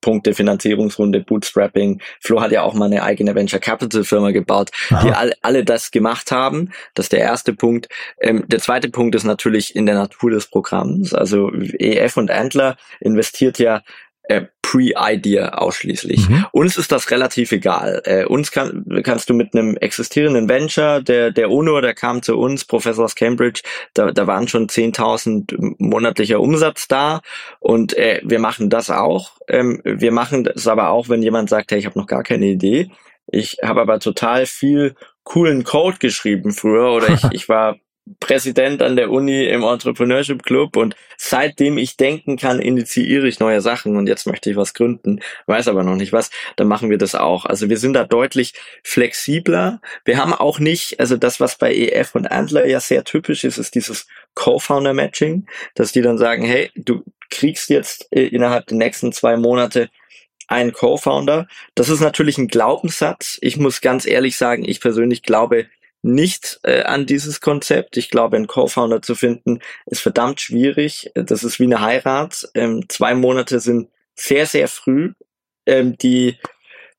Punkte, 0.00 0.34
Finanzierungsrunde, 0.34 1.20
Bootstrapping. 1.20 2.02
Flo 2.20 2.40
hat 2.40 2.50
ja 2.50 2.62
auch 2.62 2.74
mal 2.74 2.86
eine 2.86 3.04
eigene 3.04 3.36
Venture 3.36 3.60
Capital 3.60 4.02
Firma 4.02 4.32
gebaut, 4.32 4.70
Aha. 4.90 5.02
die 5.02 5.12
alle, 5.12 5.34
alle 5.40 5.64
das 5.64 5.92
gemacht 5.92 6.32
haben. 6.32 6.72
Das 6.94 7.06
ist 7.06 7.12
der 7.12 7.20
erste 7.20 7.54
Punkt. 7.54 7.88
Ähm, 8.20 8.44
der 8.48 8.58
zweite 8.58 8.90
Punkt 8.90 9.14
ist 9.14 9.24
natürlich 9.24 9.76
in 9.76 9.86
der 9.86 9.94
Natur 9.94 10.32
des 10.32 10.48
Programms. 10.50 11.14
Also 11.14 11.52
EF 11.52 12.16
und 12.16 12.32
Antler 12.32 12.76
investiert 13.00 13.60
ja 13.60 13.82
äh, 14.24 14.46
Pre-Idea 14.74 15.50
ausschließlich. 15.50 16.28
Mhm. 16.28 16.46
Uns 16.50 16.76
ist 16.76 16.90
das 16.90 17.10
relativ 17.12 17.52
egal. 17.52 18.02
Äh, 18.04 18.24
uns 18.24 18.50
kann, 18.50 18.84
kannst 19.04 19.30
du 19.30 19.34
mit 19.34 19.54
einem 19.54 19.76
existierenden 19.76 20.48
Venture, 20.48 21.00
der, 21.00 21.30
der 21.30 21.50
UNO, 21.50 21.80
der 21.80 21.94
kam 21.94 22.22
zu 22.22 22.36
uns, 22.36 22.64
Professor 22.64 23.04
aus 23.04 23.14
Cambridge, 23.14 23.62
da, 23.94 24.10
da 24.10 24.26
waren 24.26 24.48
schon 24.48 24.66
10.000 24.66 25.76
monatlicher 25.78 26.40
Umsatz 26.40 26.88
da 26.88 27.20
und 27.60 27.96
äh, 27.96 28.20
wir 28.24 28.40
machen 28.40 28.68
das 28.68 28.90
auch. 28.90 29.32
Ähm, 29.46 29.80
wir 29.84 30.10
machen 30.10 30.42
das 30.42 30.66
aber 30.66 30.90
auch, 30.90 31.08
wenn 31.08 31.22
jemand 31.22 31.50
sagt, 31.50 31.70
hey, 31.70 31.78
ich 31.78 31.86
habe 31.86 31.98
noch 31.98 32.08
gar 32.08 32.24
keine 32.24 32.46
Idee. 32.46 32.90
Ich 33.30 33.58
habe 33.62 33.80
aber 33.80 34.00
total 34.00 34.46
viel 34.46 34.96
coolen 35.22 35.62
Code 35.62 35.98
geschrieben 36.00 36.52
früher 36.52 36.90
oder 36.90 37.10
ich, 37.10 37.22
ich 37.30 37.48
war 37.48 37.76
Präsident 38.20 38.82
an 38.82 38.96
der 38.96 39.10
Uni 39.10 39.46
im 39.46 39.62
Entrepreneurship 39.62 40.42
Club 40.42 40.76
und 40.76 40.94
seitdem 41.16 41.78
ich 41.78 41.96
denken 41.96 42.36
kann, 42.36 42.60
initiiere 42.60 43.26
ich 43.26 43.40
neue 43.40 43.62
Sachen 43.62 43.96
und 43.96 44.06
jetzt 44.06 44.26
möchte 44.26 44.50
ich 44.50 44.56
was 44.56 44.74
gründen, 44.74 45.20
weiß 45.46 45.68
aber 45.68 45.84
noch 45.84 45.96
nicht 45.96 46.12
was, 46.12 46.30
dann 46.56 46.68
machen 46.68 46.90
wir 46.90 46.98
das 46.98 47.14
auch. 47.14 47.46
Also 47.46 47.70
wir 47.70 47.78
sind 47.78 47.94
da 47.94 48.04
deutlich 48.04 48.52
flexibler. 48.82 49.80
Wir 50.04 50.18
haben 50.18 50.34
auch 50.34 50.58
nicht, 50.58 51.00
also 51.00 51.16
das, 51.16 51.40
was 51.40 51.56
bei 51.56 51.74
EF 51.74 52.14
und 52.14 52.30
Antler 52.30 52.66
ja 52.66 52.78
sehr 52.78 53.04
typisch 53.04 53.42
ist, 53.44 53.56
ist 53.56 53.74
dieses 53.74 54.06
Co-Founder-Matching, 54.34 55.46
dass 55.74 55.92
die 55.92 56.02
dann 56.02 56.18
sagen, 56.18 56.44
hey, 56.44 56.70
du 56.76 57.04
kriegst 57.30 57.70
jetzt 57.70 58.08
äh, 58.10 58.26
innerhalb 58.26 58.66
der 58.66 58.76
nächsten 58.76 59.12
zwei 59.12 59.38
Monate 59.38 59.88
einen 60.46 60.72
Co-Founder. 60.72 61.48
Das 61.74 61.88
ist 61.88 62.00
natürlich 62.00 62.36
ein 62.36 62.48
Glaubenssatz. 62.48 63.38
Ich 63.40 63.56
muss 63.56 63.80
ganz 63.80 64.06
ehrlich 64.06 64.36
sagen, 64.36 64.64
ich 64.68 64.80
persönlich 64.80 65.22
glaube 65.22 65.66
nicht 66.04 66.60
äh, 66.62 66.82
an 66.82 67.06
dieses 67.06 67.40
Konzept. 67.40 67.96
Ich 67.96 68.10
glaube, 68.10 68.36
einen 68.36 68.46
Co-Founder 68.46 69.00
zu 69.00 69.14
finden, 69.14 69.60
ist 69.86 70.00
verdammt 70.00 70.40
schwierig. 70.40 71.10
Das 71.14 71.42
ist 71.42 71.58
wie 71.58 71.64
eine 71.64 71.80
Heirat. 71.80 72.46
Ähm, 72.54 72.84
zwei 72.88 73.14
Monate 73.14 73.58
sind 73.58 73.88
sehr, 74.14 74.46
sehr 74.46 74.68
früh. 74.68 75.12
Ähm, 75.66 75.96
die, 75.96 76.38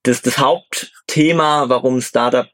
das, 0.03 0.23
das 0.23 0.39
Hauptthema, 0.39 1.69
warum 1.69 2.01
Startup 2.01 2.49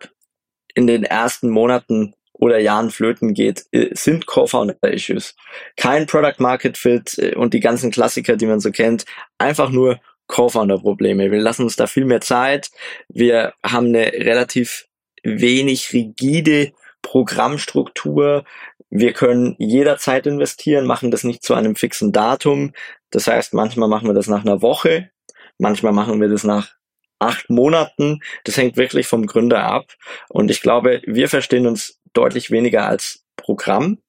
in 0.75 0.87
den 0.87 1.03
ersten 1.03 1.49
Monaten 1.49 2.13
oder 2.33 2.59
Jahren 2.59 2.91
flöten 2.91 3.33
geht, 3.33 3.65
äh, 3.71 3.89
sind 3.93 4.25
Co-Founder-Issues. 4.25 5.35
Kein 5.77 6.05
Product 6.05 6.39
Market 6.39 6.77
Fit 6.77 7.17
äh, 7.17 7.35
und 7.35 7.53
die 7.53 7.61
ganzen 7.61 7.91
Klassiker, 7.91 8.35
die 8.35 8.45
man 8.45 8.59
so 8.59 8.71
kennt. 8.71 9.05
Einfach 9.37 9.69
nur 9.69 10.01
Co-Founder-Probleme. 10.27 11.31
Wir 11.31 11.39
lassen 11.39 11.63
uns 11.63 11.77
da 11.77 11.87
viel 11.87 12.05
mehr 12.05 12.21
Zeit. 12.21 12.71
Wir 13.07 13.53
haben 13.63 13.87
eine 13.87 14.11
relativ 14.11 14.87
wenig 15.23 15.93
rigide 15.93 16.73
Programmstruktur. 17.01 18.43
Wir 18.89 19.13
können 19.13 19.55
jederzeit 19.57 20.27
investieren, 20.27 20.85
machen 20.85 21.11
das 21.11 21.23
nicht 21.23 21.43
zu 21.43 21.53
einem 21.53 21.75
fixen 21.75 22.11
Datum. 22.11 22.73
Das 23.09 23.27
heißt, 23.27 23.53
manchmal 23.53 23.89
machen 23.89 24.07
wir 24.07 24.13
das 24.13 24.27
nach 24.27 24.45
einer 24.45 24.61
Woche, 24.61 25.11
manchmal 25.57 25.93
machen 25.93 26.19
wir 26.19 26.27
das 26.27 26.43
nach 26.43 26.75
acht 27.19 27.49
Monaten. 27.49 28.19
Das 28.43 28.57
hängt 28.57 28.77
wirklich 28.77 29.07
vom 29.07 29.25
Gründer 29.25 29.63
ab. 29.63 29.93
Und 30.29 30.51
ich 30.51 30.61
glaube, 30.61 31.01
wir 31.05 31.29
verstehen 31.29 31.67
uns 31.67 31.99
deutlich 32.13 32.51
weniger 32.51 32.87
als 32.87 33.23
Programm. 33.37 33.99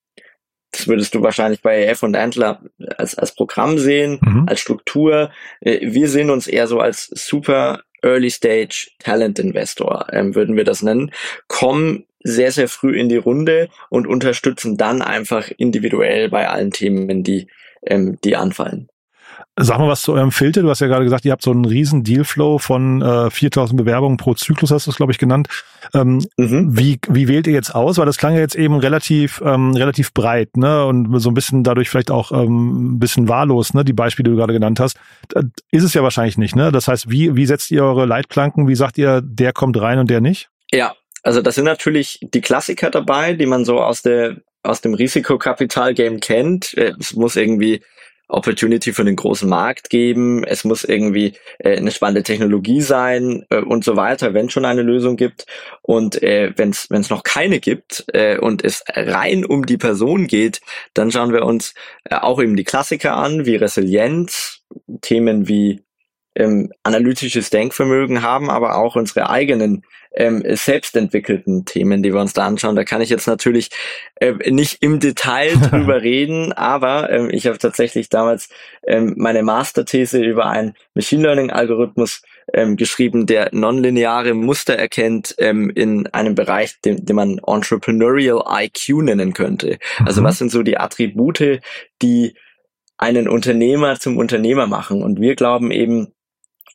Das 0.72 0.88
würdest 0.88 1.14
du 1.14 1.22
wahrscheinlich 1.22 1.60
bei 1.60 1.84
F 1.84 2.02
und 2.02 2.16
Antler 2.16 2.62
als, 2.96 3.14
als 3.14 3.34
Programm 3.34 3.78
sehen, 3.78 4.18
mhm. 4.22 4.46
als 4.48 4.60
Struktur. 4.60 5.30
Äh, 5.60 5.92
wir 5.92 6.08
sehen 6.08 6.30
uns 6.30 6.46
eher 6.46 6.66
so 6.66 6.80
als 6.80 7.06
super 7.08 7.82
Early 8.02 8.30
Stage 8.30 8.90
Talent 8.98 9.38
Investor, 9.38 10.06
ähm, 10.12 10.34
würden 10.34 10.56
wir 10.56 10.64
das 10.64 10.82
nennen, 10.82 11.12
kommen 11.48 12.04
sehr, 12.24 12.52
sehr 12.52 12.68
früh 12.68 12.98
in 12.98 13.08
die 13.08 13.16
Runde 13.16 13.68
und 13.90 14.06
unterstützen 14.06 14.76
dann 14.76 15.02
einfach 15.02 15.50
individuell 15.56 16.28
bei 16.28 16.48
allen 16.48 16.70
Themen, 16.70 17.24
die, 17.24 17.48
ähm, 17.84 18.18
die 18.22 18.36
anfallen. 18.36 18.88
Sag 19.60 19.78
mal 19.78 19.88
was 19.88 20.00
zu 20.00 20.14
eurem 20.14 20.32
Filter. 20.32 20.62
Du 20.62 20.70
hast 20.70 20.80
ja 20.80 20.86
gerade 20.86 21.04
gesagt, 21.04 21.26
ihr 21.26 21.32
habt 21.32 21.42
so 21.42 21.50
einen 21.50 21.66
riesen 21.66 22.04
Dealflow 22.04 22.56
von 22.56 23.02
äh, 23.02 23.30
4000 23.30 23.76
Bewerbungen 23.76 24.16
pro 24.16 24.32
Zyklus, 24.32 24.70
hast 24.70 24.86
du 24.86 24.90
es, 24.90 24.96
glaube 24.96 25.12
ich, 25.12 25.18
genannt. 25.18 25.48
Ähm, 25.92 26.24
mhm. 26.38 26.74
wie, 26.78 26.98
wie 27.06 27.28
wählt 27.28 27.46
ihr 27.46 27.52
jetzt 27.52 27.74
aus? 27.74 27.98
Weil 27.98 28.06
das 28.06 28.16
klang 28.16 28.32
ja 28.32 28.40
jetzt 28.40 28.54
eben 28.54 28.76
relativ, 28.76 29.42
ähm, 29.44 29.72
relativ 29.72 30.14
breit, 30.14 30.56
ne? 30.56 30.86
Und 30.86 31.20
so 31.20 31.30
ein 31.30 31.34
bisschen 31.34 31.64
dadurch 31.64 31.90
vielleicht 31.90 32.10
auch 32.10 32.32
ähm, 32.32 32.94
ein 32.94 32.98
bisschen 32.98 33.28
wahllos, 33.28 33.74
ne? 33.74 33.84
Die 33.84 33.92
Beispiele, 33.92 34.24
die 34.24 34.30
du 34.30 34.38
gerade 34.38 34.54
genannt 34.54 34.80
hast. 34.80 34.96
Äh, 35.34 35.42
ist 35.70 35.84
es 35.84 35.92
ja 35.92 36.02
wahrscheinlich 36.02 36.38
nicht, 36.38 36.56
ne? 36.56 36.72
Das 36.72 36.88
heißt, 36.88 37.10
wie, 37.10 37.36
wie 37.36 37.44
setzt 37.44 37.70
ihr 37.70 37.84
eure 37.84 38.06
Leitplanken? 38.06 38.68
Wie 38.68 38.74
sagt 38.74 38.96
ihr, 38.96 39.20
der 39.22 39.52
kommt 39.52 39.78
rein 39.78 39.98
und 39.98 40.08
der 40.08 40.22
nicht? 40.22 40.48
Ja, 40.70 40.94
also 41.22 41.42
das 41.42 41.56
sind 41.56 41.66
natürlich 41.66 42.20
die 42.22 42.40
Klassiker 42.40 42.88
dabei, 42.88 43.34
die 43.34 43.46
man 43.46 43.66
so 43.66 43.80
aus 43.80 44.00
der 44.00 44.36
aus 44.62 44.80
dem 44.80 44.94
Risikokapital-Game 44.94 46.20
kennt. 46.20 46.72
Äh, 46.78 46.94
es 46.98 47.14
muss 47.14 47.36
irgendwie 47.36 47.82
Opportunity 48.32 48.92
für 48.92 49.04
den 49.04 49.16
großen 49.16 49.48
Markt 49.48 49.90
geben, 49.90 50.44
es 50.44 50.64
muss 50.64 50.84
irgendwie 50.84 51.34
äh, 51.58 51.76
eine 51.76 51.90
spannende 51.90 52.22
Technologie 52.22 52.80
sein 52.80 53.44
äh, 53.50 53.60
und 53.60 53.84
so 53.84 53.96
weiter, 53.96 54.34
wenn 54.34 54.50
schon 54.50 54.64
eine 54.64 54.82
Lösung 54.82 55.16
gibt. 55.16 55.46
Und 55.82 56.22
äh, 56.22 56.52
wenn 56.56 56.70
es 56.70 57.10
noch 57.10 57.22
keine 57.22 57.60
gibt 57.60 58.04
äh, 58.12 58.38
und 58.38 58.64
es 58.64 58.84
rein 58.88 59.44
um 59.44 59.66
die 59.66 59.78
Person 59.78 60.26
geht, 60.26 60.60
dann 60.94 61.10
schauen 61.10 61.32
wir 61.32 61.44
uns 61.44 61.74
äh, 62.04 62.16
auch 62.16 62.40
eben 62.42 62.56
die 62.56 62.64
Klassiker 62.64 63.16
an, 63.16 63.46
wie 63.46 63.56
Resilienz, 63.56 64.62
Themen 65.00 65.48
wie 65.48 65.82
ähm, 66.34 66.72
analytisches 66.82 67.50
Denkvermögen 67.50 68.22
haben, 68.22 68.50
aber 68.50 68.76
auch 68.76 68.96
unsere 68.96 69.28
eigenen 69.28 69.82
ähm, 70.14 70.42
selbstentwickelten 70.44 71.64
Themen, 71.64 72.02
die 72.02 72.12
wir 72.12 72.20
uns 72.20 72.32
da 72.32 72.46
anschauen. 72.46 72.76
Da 72.76 72.84
kann 72.84 73.00
ich 73.00 73.10
jetzt 73.10 73.26
natürlich 73.26 73.70
äh, 74.16 74.32
nicht 74.50 74.82
im 74.82 75.00
Detail 75.00 75.56
drüber 75.70 76.02
reden, 76.02 76.52
aber 76.52 77.10
ähm, 77.10 77.30
ich 77.30 77.46
habe 77.46 77.58
tatsächlich 77.58 78.08
damals 78.08 78.48
ähm, 78.86 79.14
meine 79.16 79.42
Masterthese 79.42 80.22
über 80.22 80.46
einen 80.46 80.74
Machine 80.94 81.22
Learning 81.22 81.50
Algorithmus 81.50 82.22
ähm, 82.52 82.76
geschrieben, 82.76 83.26
der 83.26 83.50
nonlineare 83.52 84.34
Muster 84.34 84.74
erkennt 84.74 85.34
ähm, 85.38 85.70
in 85.70 86.06
einem 86.08 86.34
Bereich, 86.34 86.80
den, 86.80 87.04
den 87.04 87.16
man 87.16 87.40
Entrepreneurial 87.46 88.42
IQ 88.48 89.02
nennen 89.02 89.32
könnte. 89.32 89.78
Also 90.04 90.20
mhm. 90.20 90.26
was 90.26 90.38
sind 90.38 90.50
so 90.50 90.62
die 90.62 90.78
Attribute, 90.78 91.60
die 92.02 92.34
einen 92.98 93.28
Unternehmer 93.28 93.98
zum 93.98 94.18
Unternehmer 94.18 94.66
machen? 94.66 95.02
Und 95.02 95.20
wir 95.20 95.34
glauben 95.34 95.70
eben, 95.70 96.12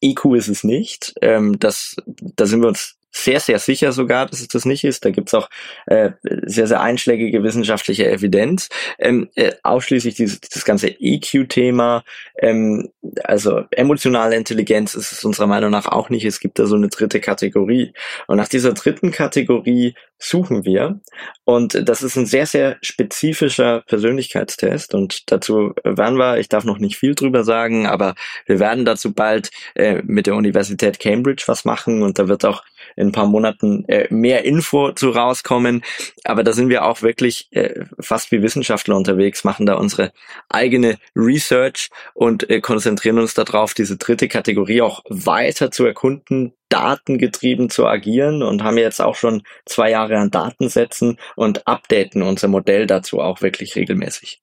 IQ 0.01 0.36
ist 0.36 0.48
es 0.48 0.63
nicht. 0.63 1.13
Ähm, 1.22 1.60
das, 1.60 1.96
da 2.06 2.46
sind 2.46 2.62
wir 2.62 2.68
uns 2.70 2.97
sehr, 3.12 3.40
sehr 3.40 3.60
sicher 3.60 3.92
sogar, 3.92 4.26
dass 4.26 4.42
es 4.42 4.48
das 4.48 4.66
nicht 4.66 4.84
ist. 4.84 5.06
Da 5.06 5.12
gibt's 5.12 5.34
auch 5.34 5.50
äh, 5.86 6.12
sehr, 6.24 6.68
sehr 6.68 6.82
einschlägige 6.82 7.44
wissenschaftliche 7.44 8.10
Evidenz. 8.10 8.70
Ähm, 9.00 9.30
äh, 9.36 9.54
ausschließlich 9.64 10.16
dieses, 10.16 10.40
das 10.42 10.66
ganze 10.66 10.88
EQ-Thema, 10.88 12.04
ähm, 12.40 12.90
also 13.24 13.64
emotionale 13.72 14.36
Intelligenz 14.36 14.94
ist 14.96 15.12
es 15.12 15.24
unserer 15.24 15.48
Meinung 15.48 15.72
nach 15.72 15.88
auch 15.88 16.10
nicht. 16.10 16.26
Es 16.26 16.40
gibt 16.40 16.60
da 16.60 16.66
so 16.66 16.76
eine 16.76 16.90
dritte 16.90 17.20
Kategorie. 17.20 17.94
Und 18.28 18.38
nach 18.38 18.48
dieser 18.48 18.74
dritten 18.74 19.12
Kategorie 19.12 19.96
suchen 20.20 20.66
wir. 20.66 21.00
Und 21.44 21.88
das 21.88 22.04
ist 22.04 22.16
ein 22.16 22.26
sehr, 22.26 22.46
sehr 22.46 22.78
spezifischer 22.82 23.82
Persönlichkeitstest. 23.88 24.94
Und 24.94 25.32
dazu 25.32 25.74
werden 25.84 26.18
wir, 26.18 26.40
ich 26.40 26.50
darf 26.50 26.64
noch 26.64 26.80
nicht 26.80 26.98
viel 26.98 27.16
drüber 27.16 27.44
sagen, 27.44 27.88
aber 27.88 28.16
wir 28.46 28.60
werden 28.60 28.86
dazu 28.86 29.14
bald 29.14 29.52
äh, 29.76 30.02
mit 30.04 30.28
der 30.28 30.36
Universität 30.36 31.00
Cambridge 31.00 31.44
was 31.48 31.66
machen. 31.66 32.02
Und 32.02 32.20
da 32.20 32.28
wird 32.28 32.46
auch 32.46 32.64
in 32.98 33.08
ein 33.08 33.12
paar 33.12 33.27
Monaten 33.27 33.86
äh, 33.88 34.08
mehr 34.10 34.44
Info 34.44 34.92
zu 34.92 35.12
rauskommen. 35.12 35.84
Aber 36.24 36.44
da 36.44 36.51
sind 36.51 36.70
wir 36.70 36.86
auch 36.86 37.01
wirklich 37.01 37.48
äh, 37.51 37.86
fast 38.00 38.32
wie 38.32 38.42
Wissenschaftler 38.42 38.96
unterwegs, 38.96 39.44
machen 39.44 39.66
da 39.66 39.75
unsere 39.75 40.12
eigene 40.50 40.98
Research 41.16 41.89
und 42.13 42.50
äh, 42.50 42.60
konzentrieren 42.60 43.20
uns 43.20 43.34
darauf, 43.34 43.74
diese 43.74 43.98
dritte 43.98 44.27
Kategorie 44.27 44.82
auch 44.82 45.04
weiter 45.10 45.72
zu 45.72 45.86
erkunden, 45.86 46.54
datengetrieben 46.70 47.70
zu 47.70 47.86
agieren 47.86 48.44
und 48.44 48.63
haben 48.63 48.77
jetzt 48.77 49.01
auch 49.01 49.16
schon 49.16 49.44
zwei 49.66 49.92
Jahre 49.92 50.18
an 50.18 50.32
Datensätzen 50.32 51.18
und 51.36 51.68
updaten 51.68 52.22
unser 52.22 52.48
Modell 52.48 52.88
dazu 52.88 53.20
auch 53.20 53.42
wirklich 53.42 53.75
regelmäßig. 53.75 54.42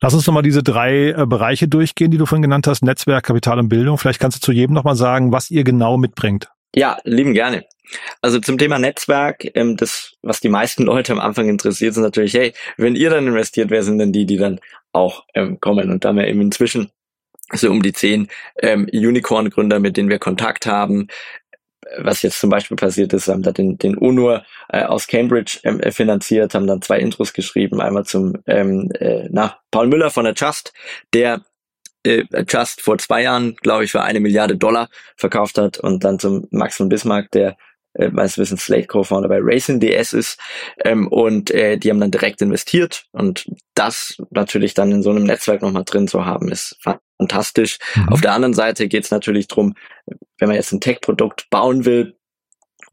Lass 0.00 0.14
uns 0.14 0.26
nochmal 0.26 0.42
diese 0.42 0.62
drei 0.62 1.10
äh, 1.10 1.26
Bereiche 1.26 1.68
durchgehen, 1.68 2.10
die 2.10 2.18
du 2.18 2.26
vorhin 2.26 2.42
genannt 2.42 2.66
hast, 2.66 2.82
Netzwerk, 2.82 3.24
Kapital 3.24 3.58
und 3.58 3.68
Bildung. 3.68 3.98
Vielleicht 3.98 4.20
kannst 4.20 4.38
du 4.38 4.40
zu 4.40 4.52
jedem 4.52 4.74
nochmal 4.74 4.96
sagen, 4.96 5.32
was 5.32 5.50
ihr 5.50 5.64
genau 5.64 5.96
mitbringt. 5.96 6.48
Ja, 6.74 6.98
lieben 7.04 7.34
gerne. 7.34 7.64
Also 8.20 8.40
zum 8.40 8.58
Thema 8.58 8.78
Netzwerk, 8.78 9.44
ähm, 9.54 9.76
das, 9.76 10.14
was 10.22 10.40
die 10.40 10.48
meisten 10.48 10.84
Leute 10.84 11.12
am 11.12 11.20
Anfang 11.20 11.48
interessiert, 11.48 11.92
ist 11.92 11.98
natürlich, 11.98 12.34
hey, 12.34 12.52
wenn 12.76 12.96
ihr 12.96 13.10
dann 13.10 13.26
investiert, 13.26 13.70
wer 13.70 13.82
sind 13.82 13.98
denn 13.98 14.12
die, 14.12 14.26
die 14.26 14.36
dann 14.36 14.60
auch 14.92 15.24
ähm, 15.34 15.60
kommen? 15.60 15.90
Und 15.90 16.04
da 16.04 16.10
haben 16.10 16.16
wir 16.16 16.28
eben 16.28 16.40
inzwischen 16.40 16.90
so 17.52 17.70
um 17.70 17.82
die 17.82 17.92
zehn 17.92 18.28
ähm, 18.60 18.88
Unicorn-Gründer, 18.92 19.78
mit 19.78 19.96
denen 19.96 20.08
wir 20.08 20.18
Kontakt 20.18 20.66
haben. 20.66 21.08
Was 21.98 22.22
jetzt 22.22 22.40
zum 22.40 22.48
Beispiel 22.48 22.76
passiert 22.78 23.12
ist, 23.12 23.28
haben 23.28 23.42
da 23.42 23.52
den, 23.52 23.76
den 23.76 23.96
UNUR 23.96 24.44
äh, 24.70 24.84
aus 24.84 25.06
Cambridge 25.06 25.58
ähm, 25.64 25.80
finanziert, 25.92 26.54
haben 26.54 26.66
dann 26.66 26.80
zwei 26.80 26.98
Intros 26.98 27.34
geschrieben, 27.34 27.80
einmal 27.80 28.04
zum 28.04 28.38
ähm, 28.46 28.90
äh, 28.98 29.28
nach 29.28 29.58
Paul 29.70 29.88
Müller 29.88 30.10
von 30.10 30.24
der 30.24 30.34
Just, 30.34 30.72
der 31.12 31.42
äh, 32.04 32.24
Just 32.48 32.80
vor 32.80 32.96
zwei 32.98 33.22
Jahren, 33.22 33.54
glaube 33.56 33.84
ich, 33.84 33.90
für 33.90 34.02
eine 34.02 34.20
Milliarde 34.20 34.56
Dollar 34.56 34.88
verkauft 35.16 35.58
hat 35.58 35.78
und 35.78 36.04
dann 36.04 36.18
zum 36.18 36.46
Max 36.50 36.76
von 36.76 36.88
Bismarck, 36.88 37.30
der 37.32 37.56
äh, 37.94 38.08
meines 38.08 38.38
Wissens 38.38 38.64
Slate 38.64 38.86
Co-Founder 38.86 39.28
bei 39.28 39.38
Racing 39.40 39.80
DS 39.80 40.12
ist 40.12 40.38
ähm, 40.84 41.08
und 41.08 41.50
äh, 41.50 41.76
die 41.78 41.90
haben 41.90 42.00
dann 42.00 42.10
direkt 42.10 42.42
investiert 42.42 43.06
und 43.12 43.46
das 43.74 44.16
natürlich 44.30 44.74
dann 44.74 44.92
in 44.92 45.02
so 45.02 45.10
einem 45.10 45.24
Netzwerk 45.24 45.62
nochmal 45.62 45.84
drin 45.84 46.08
zu 46.08 46.24
haben, 46.24 46.50
ist 46.50 46.78
fantastisch. 47.18 47.78
Mhm. 47.94 48.08
Auf 48.10 48.20
der 48.20 48.32
anderen 48.32 48.54
Seite 48.54 48.88
geht 48.88 49.04
es 49.04 49.10
natürlich 49.10 49.48
drum, 49.48 49.74
wenn 50.38 50.48
man 50.48 50.56
jetzt 50.56 50.72
ein 50.72 50.80
Tech-Produkt 50.80 51.48
bauen 51.50 51.84
will, 51.84 52.16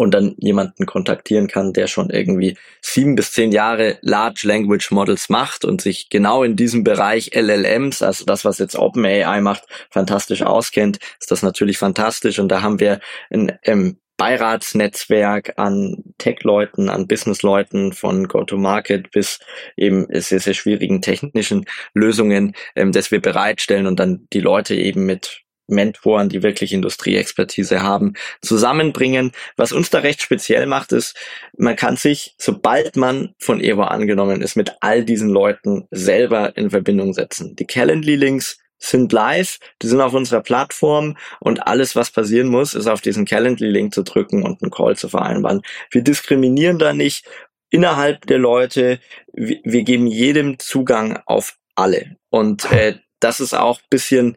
und 0.02 0.14
dann 0.16 0.36
jemanden 0.40 0.86
kontaktieren 0.88 1.48
kann, 1.48 1.74
der 1.74 1.88
schon 1.88 2.10
irgendwie 2.10 2.58
sieben 2.82 3.16
bis 3.16 3.32
zehn 3.34 3.52
Jahre 3.52 4.00
Large 4.02 4.48
Language 4.48 4.90
Models 4.92 5.30
macht 5.30 5.64
und 5.64 5.82
sich 5.82 6.10
genau 6.10 6.44
in 6.44 6.56
diesem 6.56 6.84
Bereich 6.84 7.32
LLMs, 7.36 8.02
also 8.02 8.26
das, 8.26 8.44
was 8.44 8.58
jetzt 8.58 8.76
OpenAI 8.76 9.42
macht, 9.42 9.64
fantastisch 9.92 10.42
auskennt, 10.42 10.98
ist 11.20 11.30
das 11.30 11.44
natürlich 11.44 11.78
fantastisch. 11.78 12.40
Und 12.40 12.50
da 12.50 12.64
haben 12.64 12.80
wir 12.80 13.00
ein 13.30 13.58
ähm, 13.64 14.01
Beiratsnetzwerk 14.18 15.54
an 15.58 16.04
Tech-Leuten, 16.18 16.90
an 16.90 17.08
Business-Leuten 17.08 17.94
von 17.94 18.28
Go-to-Market 18.28 19.12
bis 19.12 19.40
eben 19.76 20.06
sehr, 20.10 20.40
sehr 20.40 20.54
schwierigen 20.54 21.02
technischen 21.02 21.66
Lösungen, 21.94 22.56
ähm, 22.76 22.92
das 22.92 23.12
wir 23.12 23.22
bereitstellen 23.22 23.88
und 23.88 24.00
dann 24.00 24.28
die 24.32 24.42
Leute 24.42 24.76
eben 24.76 25.06
mit 25.06 25.42
Mentoren, 25.72 26.30
die 26.30 26.44
wirklich 26.44 26.74
Industrieexpertise 26.74 27.82
haben, 27.82 28.14
zusammenbringen. 28.42 29.32
Was 29.58 29.72
uns 29.72 29.90
da 29.90 30.00
recht 30.00 30.22
speziell 30.22 30.66
macht, 30.68 30.92
ist, 30.92 31.18
man 31.58 31.76
kann 31.76 31.96
sich, 31.96 32.36
sobald 32.38 32.96
man 32.96 33.34
von 33.40 33.62
Evo 33.62 33.84
angenommen 33.84 34.42
ist, 34.42 34.56
mit 34.56 34.76
all 34.82 35.04
diesen 35.04 35.30
Leuten 35.30 35.88
selber 35.90 36.56
in 36.58 36.70
Verbindung 36.70 37.14
setzen. 37.14 37.56
Die 37.56 37.66
Calendly-Links 37.66 38.60
sind 38.82 39.14
live, 39.14 39.60
die 39.82 39.88
sind 39.88 40.02
auf 40.02 40.14
unserer 40.14 40.42
Plattform 40.42 41.16
und 41.40 41.68
alles, 41.68 41.96
was 41.96 42.12
passieren 42.12 42.48
muss, 42.48 42.74
ist 42.74 42.88
auf 42.88 43.02
diesen 43.02 43.26
Calendly-Link 43.26 43.94
zu 43.94 44.04
drücken 44.04 44.44
und 44.44 44.62
einen 44.62 44.72
Call 44.72 44.98
zu 44.98 45.08
vereinbaren. 45.08 45.62
Wir 45.92 46.02
diskriminieren 46.02 46.80
da 46.80 46.94
nicht 46.94 47.26
innerhalb 47.70 48.26
der 48.26 48.40
Leute, 48.40 49.00
wir, 49.34 49.84
geben 49.84 50.08
jedem 50.08 50.60
Zugang 50.60 51.20
auf 51.26 51.58
alle. 51.76 52.18
Und 52.30 52.70
äh, 52.72 52.96
das 53.20 53.40
ist 53.40 53.54
auch 53.54 53.80
bisschen 53.90 54.36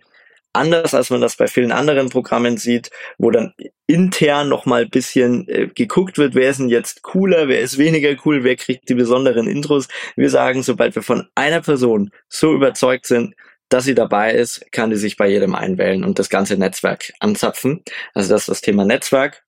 anders, 0.53 0.95
als 0.95 1.11
man 1.11 1.21
das 1.21 1.37
bei 1.37 1.49
vielen 1.49 1.73
anderen 1.73 2.11
Programmen 2.11 2.59
sieht, 2.59 2.91
wo 3.19 3.31
dann 3.31 3.55
intern 3.87 4.49
nochmal 4.49 4.87
bisschen 4.87 5.49
äh, 5.49 5.69
geguckt 5.75 6.17
wird, 6.17 6.35
wer 6.35 6.51
ist 6.51 6.61
denn 6.61 6.69
jetzt 6.69 7.03
cooler, 7.03 7.49
wer 7.49 7.61
ist 7.61 7.77
weniger 7.77 8.15
cool, 8.25 8.45
wer 8.45 8.57
kriegt 8.57 8.89
die 8.89 8.95
besonderen 8.95 9.49
Intros. 9.49 9.89
Wir 10.17 10.31
sagen, 10.31 10.63
sobald 10.63 10.95
wir 10.95 11.03
von 11.03 11.27
einer 11.35 11.61
Person 11.61 12.11
so 12.29 12.55
überzeugt 12.55 13.07
sind, 13.07 13.35
dass 13.69 13.85
sie 13.85 13.95
dabei 13.95 14.33
ist, 14.33 14.71
kann 14.73 14.91
die 14.91 14.97
sich 14.97 15.17
bei 15.17 15.29
jedem 15.29 15.55
einwählen 15.55 16.05
und 16.05 16.19
das 16.19 16.29
ganze 16.29 16.57
Netzwerk 16.57 17.13
anzapfen. 17.21 17.83
Also 18.13 18.31
das 18.33 18.43
ist 18.43 18.49
das 18.49 18.61
Thema 18.61 18.85
Netzwerk. 18.85 19.45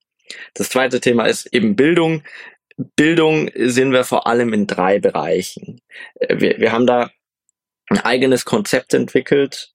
Das 0.54 0.68
zweite 0.68 1.00
Thema 1.00 1.26
ist 1.26 1.46
eben 1.52 1.76
Bildung. 1.76 2.22
Bildung 2.76 3.50
sehen 3.54 3.92
wir 3.92 4.04
vor 4.04 4.26
allem 4.26 4.52
in 4.52 4.66
drei 4.66 4.98
Bereichen. 4.98 5.80
Äh, 6.14 6.40
wir, 6.40 6.58
wir 6.58 6.72
haben 6.72 6.86
da 6.86 7.10
ein 7.88 8.00
eigenes 8.00 8.44
Konzept 8.44 8.94
entwickelt, 8.94 9.72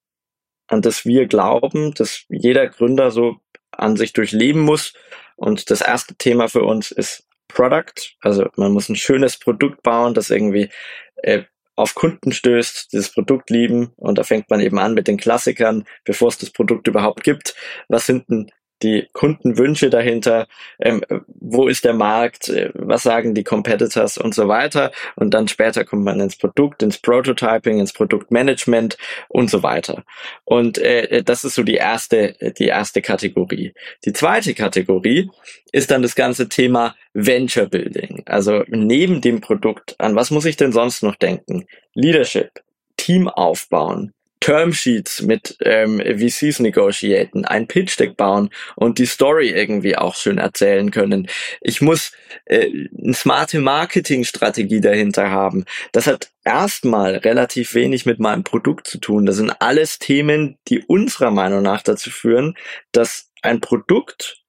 an 0.68 0.82
das 0.82 1.04
wir 1.04 1.26
glauben, 1.26 1.94
dass 1.94 2.24
jeder 2.28 2.68
Gründer 2.68 3.10
so 3.10 3.36
an 3.70 3.96
sich 3.96 4.12
durchleben 4.12 4.62
muss. 4.62 4.92
Und 5.36 5.70
das 5.70 5.80
erste 5.80 6.14
Thema 6.14 6.48
für 6.48 6.62
uns 6.62 6.90
ist 6.90 7.26
Product. 7.48 8.16
Also 8.20 8.48
man 8.56 8.72
muss 8.72 8.88
ein 8.88 8.96
schönes 8.96 9.38
Produkt 9.38 9.82
bauen, 9.82 10.14
das 10.14 10.30
irgendwie 10.30 10.70
äh, 11.16 11.44
auf 11.76 11.94
Kunden 11.94 12.32
stößt, 12.32 12.92
dieses 12.92 13.12
Produkt 13.12 13.50
lieben. 13.50 13.92
Und 13.96 14.18
da 14.18 14.24
fängt 14.24 14.50
man 14.50 14.60
eben 14.60 14.78
an 14.78 14.94
mit 14.94 15.08
den 15.08 15.16
Klassikern, 15.16 15.84
bevor 16.04 16.28
es 16.28 16.38
das 16.38 16.50
Produkt 16.50 16.86
überhaupt 16.86 17.24
gibt. 17.24 17.54
Was 17.88 18.06
sind 18.06 18.28
denn 18.28 18.50
die 18.82 19.08
Kundenwünsche 19.12 19.90
dahinter, 19.90 20.46
ähm, 20.80 21.02
wo 21.26 21.68
ist 21.68 21.84
der 21.84 21.94
Markt, 21.94 22.48
äh, 22.48 22.70
was 22.74 23.02
sagen 23.02 23.34
die 23.34 23.44
Competitors 23.44 24.18
und 24.18 24.34
so 24.34 24.48
weiter. 24.48 24.92
Und 25.16 25.34
dann 25.34 25.48
später 25.48 25.84
kommt 25.84 26.04
man 26.04 26.20
ins 26.20 26.36
Produkt, 26.36 26.82
ins 26.82 26.98
Prototyping, 26.98 27.78
ins 27.78 27.92
Produktmanagement 27.92 28.98
und 29.28 29.50
so 29.50 29.62
weiter. 29.62 30.04
Und 30.44 30.78
äh, 30.78 31.22
das 31.22 31.44
ist 31.44 31.54
so 31.54 31.62
die 31.62 31.76
erste, 31.76 32.34
die 32.58 32.66
erste 32.66 33.02
Kategorie. 33.02 33.74
Die 34.04 34.12
zweite 34.12 34.54
Kategorie 34.54 35.30
ist 35.72 35.90
dann 35.90 36.02
das 36.02 36.14
ganze 36.14 36.48
Thema 36.48 36.94
Venture 37.14 37.66
Building. 37.66 38.22
Also 38.26 38.64
neben 38.68 39.20
dem 39.20 39.40
Produkt, 39.40 39.94
an 39.98 40.16
was 40.16 40.30
muss 40.30 40.44
ich 40.44 40.56
denn 40.56 40.72
sonst 40.72 41.02
noch 41.02 41.16
denken? 41.16 41.66
Leadership, 41.94 42.62
Team 42.96 43.28
aufbauen, 43.28 44.12
Termsheets 44.42 45.22
mit 45.22 45.56
ähm, 45.60 46.00
VCs 46.00 46.58
negotiaten, 46.58 47.44
ein 47.44 47.68
Pitch 47.68 47.98
Deck 47.98 48.16
bauen 48.16 48.50
und 48.74 48.98
die 48.98 49.06
Story 49.06 49.50
irgendwie 49.50 49.96
auch 49.96 50.16
schön 50.16 50.38
erzählen 50.38 50.90
können. 50.90 51.28
Ich 51.60 51.80
muss 51.80 52.12
äh, 52.46 52.68
eine 53.00 53.14
smarte 53.14 53.60
Marketingstrategie 53.60 54.80
dahinter 54.80 55.30
haben. 55.30 55.64
Das 55.92 56.08
hat 56.08 56.32
erstmal 56.44 57.16
relativ 57.16 57.74
wenig 57.74 58.04
mit 58.04 58.18
meinem 58.18 58.42
Produkt 58.42 58.88
zu 58.88 58.98
tun. 58.98 59.26
Das 59.26 59.36
sind 59.36 59.50
alles 59.60 60.00
Themen, 60.00 60.58
die 60.66 60.80
unserer 60.80 61.30
Meinung 61.30 61.62
nach 61.62 61.82
dazu 61.82 62.10
führen, 62.10 62.56
dass 62.90 63.30
ein 63.42 63.60
Produkt 63.60 64.41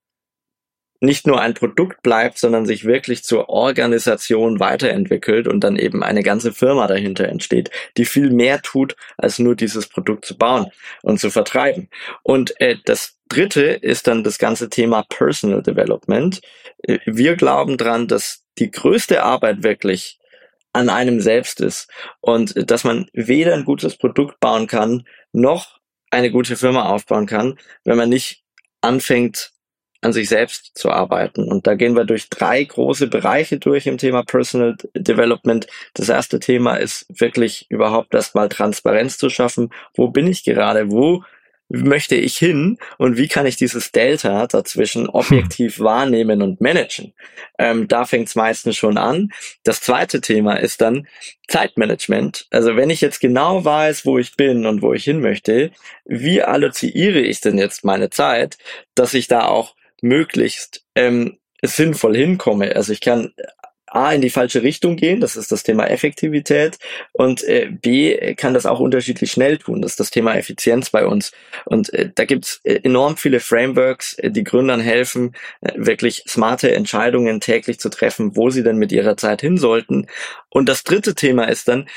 nicht 1.03 1.27
nur 1.27 1.41
ein 1.41 1.53
Produkt 1.53 2.01
bleibt, 2.01 2.38
sondern 2.38 2.65
sich 2.65 2.86
wirklich 2.86 3.24
zur 3.24 3.50
Organisation 3.50 4.62
weiterentwickelt 4.62 5.50
und 5.50 5.62
dann 5.62 5.75
eben 5.75 6.01
eine 6.01 6.24
ganze 6.24 6.53
Firma 6.53 6.88
dahinter 6.88 7.27
entsteht, 7.27 7.72
die 7.98 8.05
viel 8.05 8.29
mehr 8.31 8.62
tut, 8.62 8.95
als 9.17 9.38
nur 9.38 9.55
dieses 9.55 9.88
Produkt 9.88 10.24
zu 10.24 10.38
bauen 10.38 10.72
und 11.01 11.19
zu 11.19 11.29
vertreiben. 11.29 11.89
Und 12.24 12.60
äh, 12.62 12.77
das 12.86 13.17
Dritte 13.27 13.63
ist 13.63 14.07
dann 14.07 14.24
das 14.24 14.38
ganze 14.38 14.69
Thema 14.69 15.03
Personal 15.10 15.62
Development. 15.62 16.39
Äh, 16.83 17.00
wir 17.05 17.36
glauben 17.36 17.77
dran, 17.77 18.07
dass 18.07 18.45
die 18.57 18.72
größte 18.72 19.24
Arbeit 19.24 19.62
wirklich 19.62 20.19
an 20.72 20.88
einem 20.88 21.19
selbst 21.19 21.60
ist 21.60 21.89
und 22.22 22.55
äh, 22.55 22.65
dass 22.65 22.86
man 22.86 23.07
weder 23.12 23.53
ein 23.53 23.65
gutes 23.65 23.98
Produkt 23.98 24.39
bauen 24.39 24.67
kann, 24.67 25.03
noch 25.33 25.79
eine 26.12 26.31
gute 26.31 26.55
Firma 26.55 26.86
aufbauen 26.86 27.25
kann, 27.25 27.60
wenn 27.83 27.98
man 27.98 28.07
nicht 28.07 28.43
anfängt, 28.79 29.52
an 30.03 30.13
sich 30.13 30.29
selbst 30.29 30.77
zu 30.77 30.91
arbeiten. 30.91 31.51
Und 31.51 31.67
da 31.67 31.75
gehen 31.75 31.95
wir 31.95 32.05
durch 32.05 32.29
drei 32.29 32.63
große 32.63 33.07
Bereiche 33.07 33.57
durch 33.57 33.88
im 33.88 33.98
Thema 33.98 34.24
Personal 34.24 34.75
Development. 34.95 35.67
Das 35.93 36.10
erste 36.10 36.39
Thema 36.39 36.75
ist 36.75 37.05
wirklich 37.10 37.65
überhaupt 37.69 38.13
erstmal 38.13 38.50
Transparenz 38.50 39.17
zu 39.17 39.29
schaffen. 39.29 39.69
Wo 39.95 40.10
bin 40.10 40.27
ich 40.27 40.43
gerade? 40.43 40.91
Wo 40.91 41.24
möchte 41.69 42.15
ich 42.15 42.38
hin 42.38 42.77
und 42.98 43.17
wie 43.17 43.27
kann 43.27 43.45
ich 43.45 43.55
dieses 43.55 43.91
Delta 43.91 44.45
dazwischen 44.48 45.10
objektiv 45.10 45.77
hm. 45.77 45.86
wahrnehmen 45.86 46.41
und 46.41 46.62
managen? 46.62 47.13
Ähm, 47.57 47.88
da 47.88 48.05
fängt 48.05 48.27
es 48.27 48.36
meistens 48.36 48.75
schon 48.75 48.98
an. 48.98 49.31
Das 49.63 49.81
zweite 49.81 50.22
Thema 50.22 50.55
ist 50.55 50.81
dann 50.81 51.07
Zeitmanagement. 51.48 52.48
Also 52.51 52.75
wenn 52.75 52.89
ich 52.89 53.01
jetzt 53.01 53.19
genau 53.19 53.65
weiß, 53.65 54.05
wo 54.05 54.19
ich 54.19 54.36
bin 54.36 54.65
und 54.65 54.81
wo 54.81 54.93
ich 54.93 55.03
hin 55.03 55.19
möchte, 55.19 55.72
wie 56.05 56.41
alloziere 56.41 57.19
ich 57.19 57.41
denn 57.41 57.57
jetzt 57.57 57.83
meine 57.83 58.10
Zeit, 58.10 58.57
dass 58.93 59.13
ich 59.13 59.27
da 59.27 59.45
auch 59.45 59.75
möglichst 60.03 60.86
ähm, 60.95 61.38
sinnvoll 61.63 62.15
hinkomme. 62.15 62.75
Also 62.75 62.91
ich 62.91 63.01
kann 63.01 63.34
A 63.93 64.12
in 64.12 64.21
die 64.21 64.32
falsche 64.32 64.63
Richtung 64.63 64.95
gehen, 64.95 65.21
das 65.21 65.36
ist 65.36 65.51
das 65.51 65.62
Thema 65.62 65.86
Effektivität 65.86 66.80
und 67.12 67.43
äh, 67.43 67.69
B 67.69 68.34
kann 68.34 68.56
das 68.56 68.65
auch 68.65 68.80
unterschiedlich 68.80 69.32
schnell 69.32 69.60
tun, 69.60 69.84
das 69.84 69.91
ist 69.91 69.99
das 69.99 70.10
Thema 70.10 70.36
Effizienz 70.36 70.89
bei 70.89 71.06
uns. 71.06 71.32
Und 71.65 71.93
äh, 71.93 72.10
da 72.13 72.25
gibt's 72.25 72.60
äh, 72.63 72.80
enorm 72.82 73.17
viele 73.17 73.39
Frameworks, 73.39 74.15
äh, 74.15 74.32
die 74.32 74.43
Gründern 74.43 74.80
helfen, 74.82 75.34
äh, 75.62 75.73
wirklich 75.75 76.23
smarte 76.27 76.73
Entscheidungen 76.73 77.39
täglich 77.39 77.80
zu 77.80 77.89
treffen, 77.89 78.36
wo 78.36 78.49
sie 78.49 78.63
denn 78.63 78.77
mit 78.77 78.91
ihrer 78.91 79.15
Zeit 79.15 79.41
hin 79.41 79.58
sollten. 79.58 80.08
Und 80.49 80.67
das 80.67 80.84
dritte 80.84 81.13
Thema 81.13 81.43
ist 81.43 81.67
dann, 81.67 81.88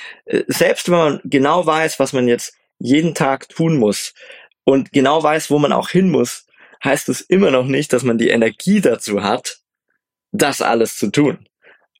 selbst 0.48 0.90
wenn 0.90 0.98
man 0.98 1.20
genau 1.24 1.64
weiß, 1.64 1.98
was 1.98 2.12
man 2.12 2.28
jetzt 2.28 2.54
jeden 2.78 3.14
Tag 3.14 3.48
tun 3.48 3.78
muss 3.78 4.12
und 4.64 4.92
genau 4.92 5.22
weiß, 5.22 5.50
wo 5.50 5.58
man 5.58 5.72
auch 5.72 5.88
hin 5.88 6.10
muss, 6.10 6.45
heißt 6.84 7.08
es 7.08 7.20
immer 7.20 7.50
noch 7.50 7.66
nicht, 7.66 7.92
dass 7.92 8.02
man 8.02 8.18
die 8.18 8.28
Energie 8.28 8.80
dazu 8.80 9.22
hat, 9.22 9.58
das 10.32 10.62
alles 10.62 10.96
zu 10.96 11.10
tun. 11.10 11.48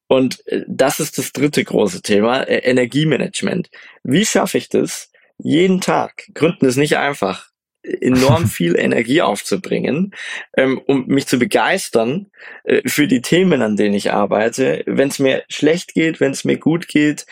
Und 0.09 0.47
äh, 0.47 0.65
das 0.69 1.01
ist 1.01 1.19
das 1.19 1.33
dritte 1.33 1.65
große 1.65 2.03
Thema, 2.03 2.43
äh, 2.43 2.59
Energiemanagement. 2.59 3.71
Wie 4.03 4.25
schaffe 4.25 4.59
ich 4.59 4.69
das, 4.69 5.11
jeden 5.39 5.81
Tag, 5.81 6.29
Gründen 6.35 6.67
ist 6.67 6.77
nicht 6.77 6.97
einfach, 6.97 7.51
enorm 7.83 8.47
viel 8.49 8.77
Energie 8.79 9.23
aufzubringen, 9.23 10.15
ähm, 10.57 10.81
um 10.87 11.07
mich 11.07 11.27
zu 11.27 11.39
begeistern 11.39 12.27
äh, 12.65 12.83
für 12.89 13.07
die 13.07 13.23
Themen, 13.23 13.63
an 13.63 13.77
denen 13.77 13.95
ich 13.95 14.13
arbeite. 14.13 14.83
Wenn 14.87 15.09
es 15.09 15.19
mir 15.19 15.45
schlecht 15.49 15.95
geht, 15.95 16.21
wenn 16.21 16.33
es 16.33 16.45
mir 16.45 16.59
gut 16.59 16.89
geht, 16.89 17.27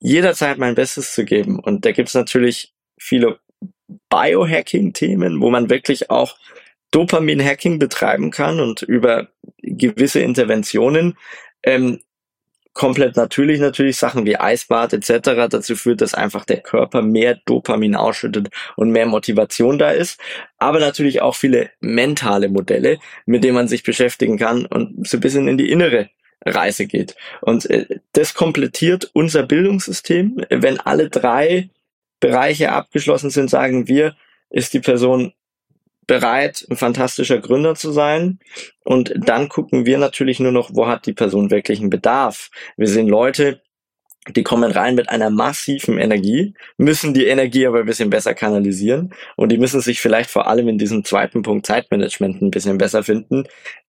jederzeit 0.00 0.58
mein 0.58 0.74
Bestes 0.74 1.14
zu 1.14 1.24
geben. 1.24 1.58
Und 1.58 1.84
da 1.84 1.92
gibt 1.92 2.08
es 2.08 2.14
natürlich 2.14 2.74
viele 2.98 3.38
Biohacking-Themen, 4.10 5.40
wo 5.40 5.50
man 5.50 5.70
wirklich 5.70 6.10
auch 6.10 6.36
Dopamin-Hacking 6.94 7.78
betreiben 7.78 8.30
kann 8.30 8.60
und 8.60 8.82
über 8.82 9.28
gewisse 9.62 10.20
Interventionen 10.20 11.16
ähm, 11.62 12.00
komplett 12.74 13.16
natürlich 13.16 13.60
natürlich 13.60 13.96
Sachen 13.96 14.26
wie 14.26 14.36
Eisbad 14.36 14.92
etc. 14.92 15.48
dazu 15.48 15.76
führt, 15.76 16.00
dass 16.00 16.12
einfach 16.12 16.44
der 16.44 16.60
Körper 16.60 17.02
mehr 17.02 17.40
Dopamin 17.46 17.94
ausschüttet 17.94 18.50
und 18.76 18.90
mehr 18.90 19.06
Motivation 19.06 19.78
da 19.78 19.90
ist, 19.90 20.20
aber 20.58 20.80
natürlich 20.80 21.22
auch 21.22 21.36
viele 21.36 21.70
mentale 21.80 22.48
Modelle, 22.48 22.98
mit 23.26 23.44
denen 23.44 23.54
man 23.54 23.68
sich 23.68 23.84
beschäftigen 23.84 24.38
kann 24.38 24.66
und 24.66 25.08
so 25.08 25.16
ein 25.16 25.20
bisschen 25.20 25.48
in 25.48 25.56
die 25.56 25.70
innere 25.70 26.10
Reise 26.44 26.86
geht. 26.86 27.16
Und 27.40 27.70
äh, 27.70 27.86
das 28.12 28.34
komplettiert 28.34 29.10
unser 29.14 29.44
Bildungssystem. 29.44 30.44
Wenn 30.50 30.78
alle 30.78 31.08
drei 31.08 31.70
Bereiche 32.20 32.72
abgeschlossen 32.72 33.30
sind, 33.30 33.50
sagen 33.50 33.88
wir, 33.88 34.16
ist 34.50 34.74
die 34.74 34.80
Person 34.80 35.32
bereit, 36.06 36.66
ein 36.70 36.76
fantastischer 36.76 37.38
Gründer 37.38 37.74
zu 37.74 37.92
sein. 37.92 38.38
Und 38.84 39.14
dann 39.16 39.48
gucken 39.48 39.86
wir 39.86 39.98
natürlich 39.98 40.40
nur 40.40 40.52
noch, 40.52 40.70
wo 40.74 40.86
hat 40.86 41.06
die 41.06 41.12
Person 41.12 41.50
wirklich 41.50 41.80
einen 41.80 41.90
Bedarf. 41.90 42.50
Wir 42.76 42.88
sehen 42.88 43.08
Leute, 43.08 43.60
die 44.28 44.42
kommen 44.42 44.70
rein 44.70 44.94
mit 44.94 45.10
einer 45.10 45.30
massiven 45.30 45.98
Energie, 45.98 46.54
müssen 46.78 47.12
die 47.12 47.26
Energie 47.26 47.66
aber 47.66 47.80
ein 47.80 47.86
bisschen 47.86 48.10
besser 48.10 48.34
kanalisieren 48.34 49.12
und 49.36 49.52
die 49.52 49.58
müssen 49.58 49.80
sich 49.80 50.00
vielleicht 50.00 50.30
vor 50.30 50.46
allem 50.46 50.68
in 50.68 50.78
diesem 50.78 51.04
zweiten 51.04 51.42
Punkt 51.42 51.66
Zeitmanagement 51.66 52.40
ein 52.40 52.50
bisschen 52.50 52.78
besser 52.78 53.02
finden. 53.02 53.44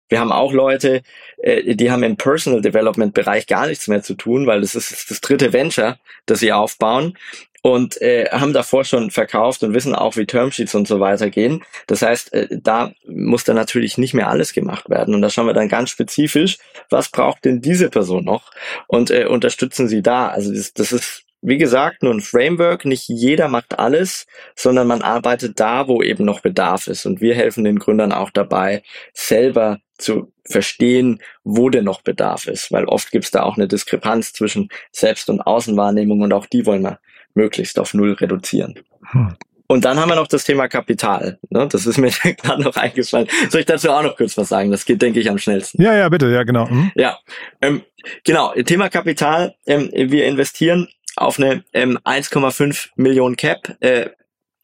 Wir 0.10 0.20
haben 0.20 0.32
auch 0.32 0.52
Leute, 0.52 1.02
äh, 1.38 1.76
die 1.76 1.90
haben 1.90 2.04
im 2.04 2.18
Personal 2.18 2.62
Development 2.62 3.14
Bereich 3.14 3.48
gar 3.48 3.66
nichts 3.68 3.88
mehr 3.88 4.04
zu 4.04 4.14
tun, 4.14 4.46
weil 4.46 4.62
das 4.62 4.76
ist 4.76 5.10
das 5.10 5.22
dritte 5.22 5.54
Venture, 5.54 5.98
das 6.26 6.40
sie 6.40 6.52
aufbauen 6.52 7.18
und 7.66 8.00
äh, 8.00 8.30
haben 8.30 8.54
davor 8.54 8.86
schon 8.86 9.10
verkauft 9.10 9.64
und 9.64 9.74
wissen 9.74 9.96
auch, 9.96 10.18
wie 10.18 10.28
Termsheets 10.28 10.76
und 10.76 10.88
so 10.88 11.00
weiter 11.00 11.32
gehen. 11.32 11.64
Das 11.88 12.04
heißt, 12.04 12.32
äh, 12.32 12.60
da 12.62 12.92
muss 13.08 13.44
dann 13.44 13.56
natürlich 13.56 13.98
nicht 13.98 14.14
mehr 14.14 14.30
alles 14.30 14.54
gemacht 14.54 14.88
werden. 14.88 15.16
Und 15.16 15.24
da 15.24 15.32
schauen 15.32 15.48
wir 15.48 15.56
dann 15.56 15.68
ganz 15.68 15.90
spezifisch, 15.90 16.60
was 16.92 17.10
braucht 17.10 17.44
denn 17.44 17.62
diese 17.62 17.90
Person 17.90 18.24
noch 18.24 18.52
und 18.86 19.10
äh, 19.10 19.26
unterstützen 19.26 19.88
sie 19.88 20.04
da. 20.04 20.28
Also 20.28 20.54
das, 20.54 20.76
das 20.76 20.92
ist 20.92 21.24
wie 21.42 21.58
gesagt, 21.58 22.04
nur 22.04 22.14
ein 22.14 22.22
Framework. 22.22 22.86
Nicht 22.86 23.08
jeder 23.08 23.48
macht 23.48 23.80
alles, 23.80 24.28
sondern 24.56 24.86
man 24.86 25.02
arbeitet 25.02 25.60
da, 25.60 25.88
wo 25.88 26.04
eben 26.04 26.24
noch 26.24 26.42
Bedarf 26.42 26.86
ist. 26.86 27.08
Und 27.08 27.20
wir 27.20 27.34
helfen 27.34 27.64
den 27.64 27.80
Gründern 27.80 28.12
auch 28.12 28.30
dabei, 28.30 28.84
selber 29.14 29.80
zu 29.98 30.32
verstehen, 30.48 31.20
wo 31.44 31.72
denn 31.72 31.86
noch 31.86 32.04
Bedarf 32.04 32.46
ist. 32.46 32.72
Weil 32.72 32.86
oft 32.86 33.10
gibt 33.12 33.26
es 33.26 33.32
da 33.32 33.42
auch 33.42 33.58
eine 33.58 33.68
Diskrepanz 33.68 34.34
zwischen 34.34 34.70
Selbst- 34.92 35.32
und 35.32 35.42
Außenwahrnehmung 35.42 36.22
und 36.22 36.34
auch 36.34 36.46
die 36.46 36.68
wollen 36.68 36.84
wir 36.84 37.00
möglichst 37.36 37.80
auf 37.80 37.94
Null 37.94 38.14
reduzieren. 38.14 38.80
Hm. 39.12 39.36
Und 39.68 39.84
dann 39.86 40.00
haben 40.00 40.10
wir 40.10 40.16
noch 40.16 40.28
das 40.28 40.44
Thema 40.44 40.68
Kapital. 40.68 41.40
Ne? 41.50 41.68
Das 41.72 41.86
ist 41.86 41.98
mir 41.98 42.10
gerade 42.42 42.62
noch 42.62 42.76
eingefallen. 42.76 43.28
Soll 43.50 43.62
ich 43.62 43.66
dazu 43.66 43.90
auch 43.92 44.04
noch 44.04 44.16
kurz 44.16 44.38
was 44.38 44.50
sagen? 44.50 44.72
Das 44.72 44.86
geht, 44.86 45.02
denke 45.02 45.20
ich, 45.20 45.30
am 45.30 45.38
schnellsten. 45.38 45.82
Ja, 45.82 45.96
ja, 45.96 46.10
bitte, 46.10 46.30
ja, 46.32 46.44
genau. 46.44 46.68
Mhm. 46.68 46.92
Ja, 46.96 47.18
ähm, 47.62 47.82
genau. 48.24 48.54
Thema 48.54 48.90
Kapital. 48.90 49.56
Ähm, 49.66 49.90
wir 49.92 50.26
investieren 50.26 50.88
auf 51.16 51.40
eine 51.40 51.64
ähm, 51.74 51.98
1,5 52.04 52.90
Millionen 52.96 53.36
Cap. 53.36 53.76
Äh, 53.80 54.10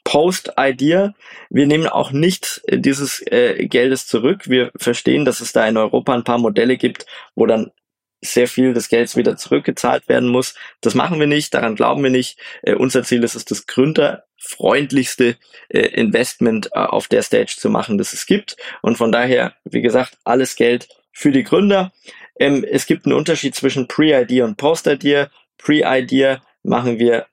Post-Idea. 0.03 1.13
Wir 1.49 1.67
nehmen 1.67 1.88
auch 1.88 2.12
nicht 2.12 2.62
äh, 2.65 2.77
dieses 2.77 3.21
äh, 3.27 3.67
Geldes 3.67 4.07
zurück. 4.07 4.49
Wir 4.49 4.71
verstehen, 4.75 5.25
dass 5.25 5.41
es 5.41 5.53
da 5.53 5.67
in 5.67 5.77
Europa 5.77 6.13
ein 6.13 6.23
paar 6.23 6.39
Modelle 6.39 6.77
gibt, 6.77 7.05
wo 7.36 7.45
dann 7.45 7.71
sehr 8.21 8.47
viel 8.47 8.73
des 8.73 8.89
Gelds 8.89 9.15
wieder 9.15 9.36
zurückgezahlt 9.36 10.07
werden 10.07 10.29
muss. 10.29 10.55
Das 10.79 10.95
machen 10.95 11.19
wir 11.19 11.27
nicht, 11.27 11.53
daran 11.53 11.75
glauben 11.75 12.03
wir 12.03 12.12
nicht. 12.12 12.38
Äh, 12.62 12.75
unser 12.75 13.03
Ziel 13.03 13.23
ist 13.23 13.36
es, 13.36 13.45
das 13.45 13.65
gründerfreundlichste 13.65 15.38
äh, 15.69 15.79
Investment 15.79 16.67
äh, 16.67 16.79
auf 16.79 17.07
der 17.07 17.23
Stage 17.23 17.55
zu 17.57 17.69
machen, 17.69 17.97
das 17.97 18.13
es 18.13 18.25
gibt. 18.25 18.57
Und 18.81 18.97
von 18.97 19.12
daher, 19.12 19.53
wie 19.65 19.81
gesagt, 19.81 20.17
alles 20.23 20.55
Geld 20.55 20.88
für 21.12 21.31
die 21.31 21.43
Gründer. 21.43 21.91
Ähm, 22.39 22.63
es 22.63 22.86
gibt 22.86 23.05
einen 23.05 23.15
Unterschied 23.15 23.55
zwischen 23.55 23.88
Pre-Idea 23.88 24.45
und 24.45 24.57
Post-Idea. 24.57 25.29
Pre-Idea 25.57 26.41
machen 26.63 26.99
wir, 26.99 27.25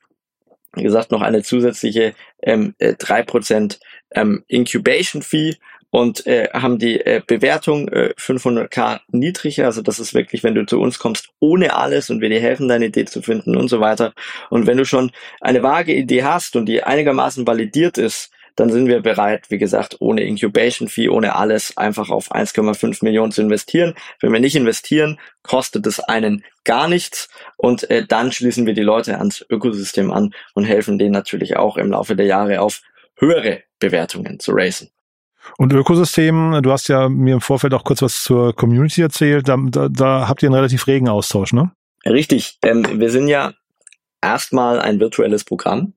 wie 0.75 0.83
gesagt, 0.83 1.11
noch 1.11 1.23
eine 1.23 1.43
zusätzliche 1.43 2.15
ähm, 2.43 2.75
äh, 2.79 2.93
3% 2.93 3.79
ähm, 4.13 4.45
Incubation-Fee 4.49 5.57
und 5.91 6.27
äh, 6.27 6.49
haben 6.53 6.79
die 6.79 7.01
äh, 7.01 7.23
Bewertung 7.27 7.89
äh, 7.89 8.15
500k 8.19 9.01
niedriger. 9.11 9.67
Also 9.67 9.83
das 9.83 9.99
ist 9.99 10.15
wirklich, 10.15 10.45
wenn 10.45 10.55
du 10.55 10.67
zu 10.67 10.81
uns 10.81 10.99
kommst, 10.99 11.29
ohne 11.41 11.75
alles 11.75 12.11
und 12.11 12.21
wir 12.21 12.29
dir 12.29 12.41
helfen, 12.41 12.69
deine 12.69 12.87
Idee 12.87 13.07
zu 13.07 13.23
finden 13.23 13.57
und 13.57 13.69
so 13.69 13.81
weiter. 13.81 14.13
Und 14.51 14.67
wenn 14.67 14.77
du 14.77 14.85
schon 14.85 15.11
eine 15.41 15.63
vage 15.63 15.95
Idee 15.95 16.25
hast 16.25 16.57
und 16.57 16.67
die 16.67 16.83
einigermaßen 16.83 17.47
validiert 17.47 17.99
ist, 17.99 18.31
dann 18.59 18.71
sind 18.71 18.89
wir 18.89 19.01
bereit, 19.03 19.51
wie 19.51 19.59
gesagt, 19.59 19.99
ohne 20.01 20.25
Incubation 20.25 20.89
Fee, 20.89 21.09
ohne 21.09 21.37
alles, 21.37 21.77
einfach 21.77 22.11
auf 22.11 22.33
1,5 22.33 23.05
Millionen 23.05 23.31
zu 23.31 23.41
investieren. 23.41 23.95
Wenn 24.21 24.33
wir 24.33 24.41
nicht 24.41 24.57
investieren, 24.57 25.21
kostet 25.43 25.87
es 25.87 26.01
einen 26.01 26.45
gar 26.65 26.89
nichts 26.89 27.29
und 27.57 27.89
äh, 27.89 28.05
dann 28.05 28.33
schließen 28.33 28.67
wir 28.67 28.75
die 28.75 28.83
Leute 28.83 29.19
ans 29.19 29.47
Ökosystem 29.49 30.11
an 30.11 30.35
und 30.55 30.65
helfen 30.65 30.99
denen 30.99 31.13
natürlich 31.13 31.57
auch 31.57 31.77
im 31.77 31.93
Laufe 31.93 32.17
der 32.17 32.27
Jahre 32.27 32.61
auf 32.61 32.83
höhere 33.17 33.63
Bewertungen 33.79 34.41
zu 34.41 34.51
racen. 34.53 34.91
Und 35.57 35.73
Ökosystem, 35.73 36.61
du 36.63 36.71
hast 36.71 36.89
ja 36.89 37.09
mir 37.09 37.35
im 37.35 37.41
Vorfeld 37.41 37.75
auch 37.75 37.85
kurz 37.85 38.03
was 38.03 38.23
zur 38.23 38.55
Community 38.55 39.03
erzählt, 39.03 39.49
da, 39.49 39.57
da, 39.59 39.89
da 39.89 40.29
habt 40.29 40.43
ihr 40.43 40.49
einen 40.49 40.55
relativ 40.55 40.87
regen 40.87 41.09
Austausch, 41.09 41.53
ne? 41.53 41.73
Richtig, 42.05 42.59
ähm, 42.63 43.01
wir 43.01 43.11
sind 43.11 43.29
ja 43.29 43.53
erstmal 44.23 44.81
ein 44.81 45.01
virtuelles 45.01 45.45
Programm 45.45 45.95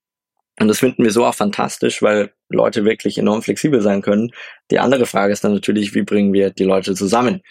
und 0.59 0.67
das 0.67 0.79
finden 0.79 1.03
wir 1.03 1.11
so 1.11 1.25
auch 1.25 1.35
fantastisch, 1.35 2.01
weil 2.01 2.31
Leute 2.49 2.85
wirklich 2.85 3.17
enorm 3.17 3.41
flexibel 3.41 3.81
sein 3.81 4.01
können. 4.01 4.31
Die 4.69 4.79
andere 4.79 5.05
Frage 5.05 5.33
ist 5.33 5.43
dann 5.43 5.53
natürlich, 5.53 5.95
wie 5.95 6.03
bringen 6.03 6.33
wir 6.33 6.49
die 6.49 6.65
Leute 6.65 6.93
zusammen? 6.93 7.41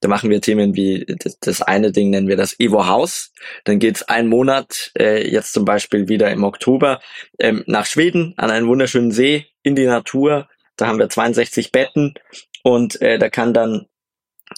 Da 0.00 0.08
machen 0.08 0.30
wir 0.30 0.40
Themen 0.40 0.76
wie 0.76 1.06
das, 1.40 1.62
eine 1.62 1.92
Ding 1.92 2.10
nennen 2.10 2.28
wir 2.28 2.36
das 2.36 2.58
Evo 2.60 2.86
Haus. 2.86 3.32
Dann 3.64 3.78
geht's 3.78 4.02
einen 4.02 4.28
Monat, 4.28 4.92
äh, 4.98 5.28
jetzt 5.28 5.52
zum 5.52 5.64
Beispiel 5.64 6.08
wieder 6.08 6.30
im 6.30 6.44
Oktober, 6.44 7.00
ähm, 7.38 7.64
nach 7.66 7.86
Schweden 7.86 8.34
an 8.36 8.50
einen 8.50 8.68
wunderschönen 8.68 9.12
See 9.12 9.46
in 9.62 9.74
die 9.74 9.86
Natur 9.86 10.48
da 10.78 10.86
haben 10.86 10.98
wir 10.98 11.08
62 11.08 11.72
Betten 11.72 12.14
und 12.62 13.00
äh, 13.02 13.18
da 13.18 13.28
kann 13.28 13.52
dann 13.52 13.86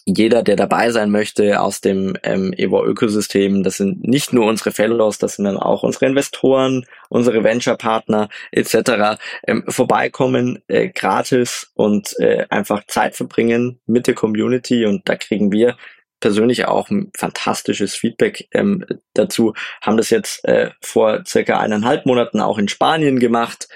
jeder, 0.06 0.42
der 0.42 0.56
dabei 0.56 0.90
sein 0.90 1.10
möchte 1.10 1.60
aus 1.60 1.80
dem 1.80 2.16
ähm, 2.22 2.52
Evo-Ökosystem, 2.56 3.62
das 3.62 3.76
sind 3.76 4.06
nicht 4.06 4.32
nur 4.32 4.46
unsere 4.46 4.70
Fellows, 4.70 5.18
das 5.18 5.36
sind 5.36 5.44
dann 5.44 5.56
auch 5.56 5.82
unsere 5.82 6.06
Investoren, 6.06 6.86
unsere 7.08 7.42
Venture-Partner 7.42 8.28
etc., 8.52 9.18
ähm, 9.46 9.64
vorbeikommen, 9.68 10.62
äh, 10.68 10.88
gratis 10.88 11.72
und 11.74 12.14
äh, 12.20 12.46
einfach 12.50 12.86
Zeit 12.86 13.16
verbringen 13.16 13.80
mit 13.86 14.06
der 14.06 14.14
Community 14.14 14.86
und 14.86 15.08
da 15.08 15.16
kriegen 15.16 15.52
wir 15.52 15.76
persönlich 16.20 16.66
auch 16.66 16.90
ein 16.90 17.10
fantastisches 17.16 17.94
Feedback 17.94 18.46
ähm, 18.52 18.84
dazu, 19.14 19.54
haben 19.80 19.96
das 19.96 20.10
jetzt 20.10 20.44
äh, 20.44 20.70
vor 20.80 21.24
circa 21.26 21.58
eineinhalb 21.58 22.06
Monaten 22.06 22.40
auch 22.40 22.58
in 22.58 22.68
Spanien 22.68 23.18
gemacht 23.18 23.68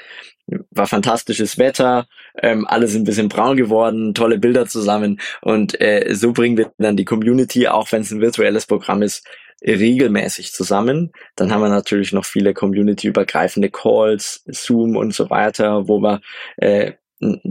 war 0.71 0.87
fantastisches 0.87 1.59
Wetter, 1.59 2.07
ähm, 2.41 2.67
alle 2.67 2.87
sind 2.87 3.03
ein 3.03 3.07
bisschen 3.07 3.29
braun 3.29 3.57
geworden, 3.57 4.15
tolle 4.15 4.39
Bilder 4.39 4.67
zusammen 4.67 5.21
und 5.41 5.81
äh, 5.81 6.15
so 6.15 6.33
bringen 6.33 6.57
wir 6.57 6.73
dann 6.79 6.97
die 6.97 7.05
Community, 7.05 7.69
auch 7.69 7.91
wenn 7.93 8.03
es 8.03 8.11
ein 8.11 8.21
virtuelles 8.21 8.67
Programm 8.67 9.03
ist, 9.03 9.27
regelmäßig 9.67 10.53
zusammen. 10.53 11.13
Dann 11.37 11.51
haben 11.51 11.63
wir 11.63 11.69
natürlich 11.69 12.13
noch 12.13 12.25
viele 12.25 12.53
community-übergreifende 12.53 13.71
Calls, 13.71 14.45
Zoom 14.47 14.97
und 14.97 15.15
so 15.15 15.31
weiter, 15.31 15.89
wo 15.89 16.01
wir 16.01 16.21
äh, 16.57 16.93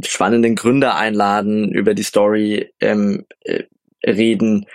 spannenden 0.05 0.55
Gründer 0.55 0.95
einladen, 0.95 1.71
über 1.71 1.93
die 1.93 2.03
Story 2.03 2.71
ähm, 2.79 3.25
äh, 3.41 3.63
reden, 4.05 4.67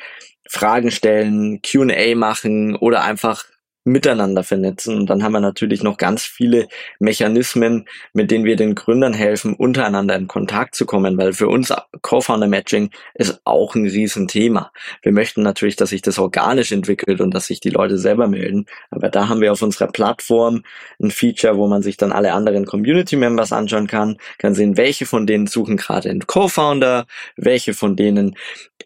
Fragen 0.48 0.90
stellen, 0.90 1.60
Q&A 1.62 2.14
machen 2.16 2.74
oder 2.74 3.04
einfach 3.04 3.44
miteinander 3.88 4.44
vernetzen. 4.44 4.96
Und 4.96 5.10
dann 5.10 5.22
haben 5.22 5.32
wir 5.32 5.40
natürlich 5.40 5.82
noch 5.82 5.96
ganz 5.96 6.24
viele 6.24 6.68
Mechanismen, 6.98 7.86
mit 8.12 8.30
denen 8.30 8.44
wir 8.44 8.56
den 8.56 8.74
Gründern 8.74 9.12
helfen, 9.12 9.54
untereinander 9.54 10.14
in 10.16 10.28
Kontakt 10.28 10.74
zu 10.74 10.86
kommen, 10.86 11.16
weil 11.18 11.32
für 11.32 11.48
uns 11.48 11.72
Co-Founder-Matching 12.02 12.90
ist 13.14 13.40
auch 13.44 13.74
ein 13.74 13.86
Riesenthema. 13.86 14.70
Wir 15.02 15.12
möchten 15.12 15.42
natürlich, 15.42 15.76
dass 15.76 15.90
sich 15.90 16.02
das 16.02 16.18
organisch 16.18 16.72
entwickelt 16.72 17.20
und 17.20 17.32
dass 17.32 17.46
sich 17.46 17.60
die 17.60 17.70
Leute 17.70 17.98
selber 17.98 18.28
melden. 18.28 18.66
Aber 18.90 19.08
da 19.08 19.28
haben 19.28 19.40
wir 19.40 19.52
auf 19.52 19.62
unserer 19.62 19.88
Plattform 19.88 20.62
ein 21.02 21.10
Feature, 21.10 21.56
wo 21.56 21.66
man 21.66 21.82
sich 21.82 21.96
dann 21.96 22.12
alle 22.12 22.32
anderen 22.32 22.66
Community-Members 22.66 23.52
anschauen 23.52 23.86
kann, 23.86 24.18
kann 24.38 24.54
sehen, 24.54 24.76
welche 24.76 25.06
von 25.06 25.26
denen 25.26 25.46
suchen 25.46 25.76
gerade 25.76 26.10
einen 26.10 26.26
Co-Founder, 26.26 27.06
welche 27.36 27.74
von 27.74 27.96
denen 27.96 28.36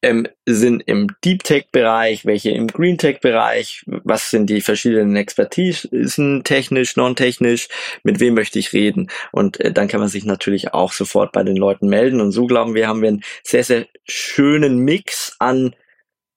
ähm, 0.03 0.27
sind 0.47 0.83
im 0.87 1.09
Deep 1.25 1.45
Tech-Bereich, 1.45 2.25
welche 2.27 2.51
im 2.51 2.67
Green 2.67 2.99
Tech-Bereich, 2.99 3.85
was 3.87 4.31
sind 4.31 4.49
die 4.51 4.61
verschiedenen 4.61 4.92
Expertisen, 4.99 6.45
technisch, 6.45 6.97
non-technisch, 6.97 7.69
mit 8.03 8.21
wem 8.21 8.35
möchte 8.35 8.59
ich 8.59 8.73
reden. 8.73 9.09
Und 9.33 9.61
äh, 9.61 9.73
dann 9.73 9.89
kann 9.89 10.01
man 10.01 10.09
sich 10.09 10.25
natürlich 10.25 10.75
auch 10.75 10.93
sofort 10.93 11.33
bei 11.33 11.43
den 11.43 11.57
Leuten 11.57 11.89
melden. 11.89 12.21
Und 12.21 12.33
so 12.33 12.47
glauben 12.47 12.75
wir, 12.75 12.89
haben 12.89 13.03
wir 13.03 13.09
einen 13.09 13.25
sehr, 13.43 13.65
sehr 13.65 13.87
schönen 14.07 14.79
Mix 14.79 15.37
an 15.39 15.75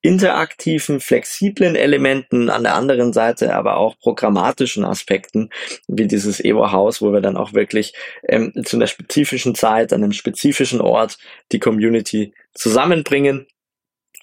interaktiven, 0.06 1.00
flexiblen 1.00 1.76
Elementen, 1.76 2.52
an 2.52 2.62
der 2.62 2.76
anderen 2.76 3.12
Seite 3.12 3.56
aber 3.56 3.78
auch 3.78 3.98
programmatischen 3.98 4.86
Aspekten, 4.86 5.50
wie 5.88 6.06
dieses 6.06 6.40
Evo-Haus, 6.40 7.02
wo 7.02 7.12
wir 7.12 7.22
dann 7.22 7.36
auch 7.36 7.54
wirklich 7.54 7.96
ähm, 8.28 8.54
zu 8.66 8.76
einer 8.76 8.86
spezifischen 8.86 9.56
Zeit, 9.56 9.92
an 9.94 10.04
einem 10.04 10.12
spezifischen 10.12 10.80
Ort 10.80 11.18
die 11.52 11.58
Community 11.58 12.36
zusammenbringen 12.54 13.48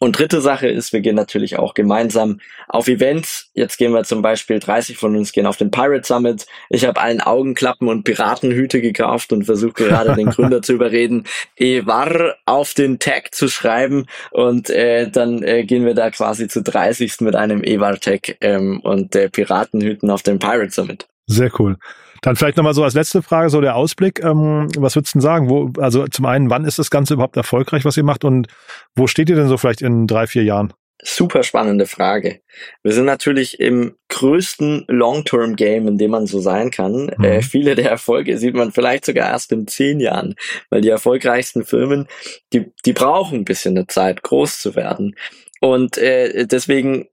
und 0.02 0.18
dritte 0.18 0.40
Sache 0.40 0.66
ist, 0.66 0.92
wir 0.92 1.00
gehen 1.00 1.14
natürlich 1.14 1.60
auch 1.60 1.74
gemeinsam 1.74 2.40
auf 2.66 2.88
Events. 2.88 3.52
Jetzt 3.54 3.76
gehen 3.76 3.92
wir 3.92 4.02
zum 4.02 4.20
Beispiel, 4.20 4.58
30 4.58 4.96
von 4.96 5.14
uns 5.14 5.30
gehen 5.30 5.46
auf 5.46 5.58
den 5.58 5.70
Pirate 5.70 6.04
Summit. 6.04 6.46
Ich 6.70 6.84
habe 6.84 7.00
allen 7.00 7.20
Augenklappen 7.20 7.86
und 7.86 8.02
Piratenhüte 8.02 8.80
gekauft 8.80 9.32
und 9.32 9.44
versuche 9.44 9.74
gerade 9.74 10.16
den 10.16 10.30
Gründer 10.30 10.60
zu 10.60 10.72
überreden, 10.72 11.22
Evar 11.54 12.34
auf 12.46 12.74
den 12.74 12.98
Tag 12.98 13.32
zu 13.32 13.46
schreiben. 13.46 14.06
Und 14.32 14.70
äh, 14.70 15.08
dann 15.08 15.44
äh, 15.44 15.62
gehen 15.62 15.86
wir 15.86 15.94
da 15.94 16.10
quasi 16.10 16.48
zu 16.48 16.64
30 16.64 17.20
mit 17.20 17.36
einem 17.36 17.62
Evar-Tag 17.62 18.38
ähm, 18.40 18.80
und 18.80 19.14
der 19.14 19.28
Piratenhüten 19.28 20.10
auf 20.10 20.24
den 20.24 20.40
Pirate 20.40 20.72
Summit. 20.72 21.06
Sehr 21.28 21.52
cool. 21.60 21.76
Dann 22.22 22.36
vielleicht 22.36 22.56
nochmal 22.56 22.72
so 22.72 22.84
als 22.84 22.94
letzte 22.94 23.20
Frage, 23.20 23.50
so 23.50 23.60
der 23.60 23.76
Ausblick. 23.76 24.22
Ähm, 24.24 24.68
was 24.78 24.96
würdest 24.96 25.14
du 25.14 25.18
denn 25.18 25.22
sagen? 25.22 25.50
Wo, 25.50 25.72
also 25.80 26.06
zum 26.06 26.24
einen, 26.24 26.50
wann 26.50 26.64
ist 26.64 26.78
das 26.78 26.90
Ganze 26.90 27.14
überhaupt 27.14 27.36
erfolgreich, 27.36 27.84
was 27.84 27.96
ihr 27.96 28.04
macht? 28.04 28.24
Und 28.24 28.46
wo 28.94 29.06
steht 29.08 29.28
ihr 29.28 29.36
denn 29.36 29.48
so 29.48 29.58
vielleicht 29.58 29.82
in 29.82 30.06
drei, 30.06 30.26
vier 30.26 30.44
Jahren? 30.44 30.72
Super 31.04 31.42
spannende 31.42 31.86
Frage. 31.86 32.42
Wir 32.84 32.92
sind 32.92 33.06
natürlich 33.06 33.58
im 33.58 33.96
größten 34.08 34.84
Long-Term-Game, 34.86 35.88
in 35.88 35.98
dem 35.98 36.12
man 36.12 36.26
so 36.26 36.38
sein 36.38 36.70
kann. 36.70 37.10
Mhm. 37.18 37.24
Äh, 37.24 37.42
viele 37.42 37.74
der 37.74 37.90
Erfolge 37.90 38.38
sieht 38.38 38.54
man 38.54 38.70
vielleicht 38.70 39.06
sogar 39.06 39.28
erst 39.28 39.50
in 39.50 39.66
zehn 39.66 39.98
Jahren, 39.98 40.36
weil 40.70 40.80
die 40.80 40.90
erfolgreichsten 40.90 41.64
Firmen, 41.64 42.06
die, 42.52 42.72
die 42.86 42.92
brauchen 42.92 43.40
ein 43.40 43.44
bisschen 43.44 43.76
eine 43.76 43.88
Zeit, 43.88 44.22
groß 44.22 44.60
zu 44.60 44.76
werden. 44.76 45.16
Und 45.60 45.98
äh, 45.98 46.46
deswegen 46.46 47.08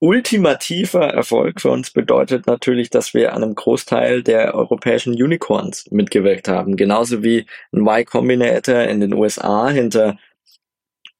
ultimativer 0.00 1.08
Erfolg 1.08 1.60
für 1.60 1.70
uns 1.70 1.90
bedeutet 1.90 2.46
natürlich, 2.46 2.90
dass 2.90 3.14
wir 3.14 3.32
an 3.32 3.42
einem 3.42 3.54
Großteil 3.54 4.22
der 4.22 4.54
europäischen 4.54 5.14
Unicorns 5.14 5.90
mitgewirkt 5.90 6.48
haben. 6.48 6.76
Genauso 6.76 7.22
wie 7.22 7.46
ein 7.72 7.80
Y 7.80 8.04
Combinator 8.04 8.82
in 8.82 9.00
den 9.00 9.14
USA 9.14 9.68
hinter 9.68 10.18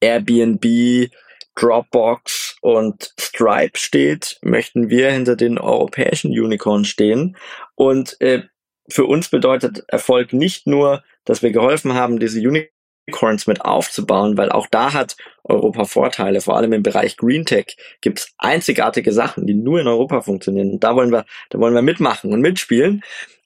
Airbnb, 0.01 1.11
Dropbox 1.55 2.57
und 2.61 3.15
Stripe 3.19 3.79
steht, 3.79 4.39
möchten 4.43 4.91
wir 4.91 5.11
hinter 5.13 5.37
den 5.37 5.59
europäischen 5.59 6.31
Unicorns 6.33 6.89
stehen. 6.89 7.37
Und 7.75 8.21
äh, 8.21 8.43
für 8.89 9.07
uns 9.07 9.29
bedeutet 9.29 9.85
Erfolg 9.89 10.33
nicht 10.33 10.67
nur, 10.67 11.03
dass 11.25 11.43
wir 11.43 11.53
geholfen 11.53 11.95
haben, 11.95 12.19
diese 12.19 12.41
Unicorns 12.41 12.74
Unicorns 13.07 13.47
mit 13.47 13.65
aufzubauen, 13.65 14.37
weil 14.37 14.51
auch 14.51 14.67
da 14.71 14.93
hat 14.93 15.17
Europa 15.45 15.85
Vorteile. 15.85 16.41
Vor 16.41 16.57
allem 16.57 16.73
im 16.73 16.83
Bereich 16.83 17.17
Green 17.17 17.45
Tech 17.45 17.77
gibt 18.01 18.21
es 18.21 18.29
einzigartige 18.39 19.13
Sachen, 19.13 19.47
die 19.47 19.55
nur 19.55 19.81
in 19.81 19.89
Europa 19.89 20.23
funktionieren. 20.23 20.73
Und 20.73 20.85
da 20.85 20.97
wollen 20.97 21.13
wir, 21.13 21.25
da 21.51 21.59
wollen 21.59 21.75
wir 21.75 21.83
mitmachen 21.83 22.33
und 22.33 22.41
mitspielen. 22.41 23.03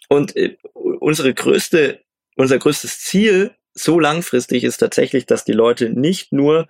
Und 0.09 0.37
äh, 0.37 0.57
unsere 0.73 1.35
größte, 1.35 2.01
unser 2.37 2.59
größtes 2.59 3.01
Ziel 3.01 3.53
so 3.75 4.01
langfristig 4.01 4.65
ist 4.65 4.79
tatsächlich, 4.79 5.27
dass 5.27 5.45
die 5.45 5.53
Leute 5.53 5.91
nicht 5.91 6.33
nur 6.33 6.67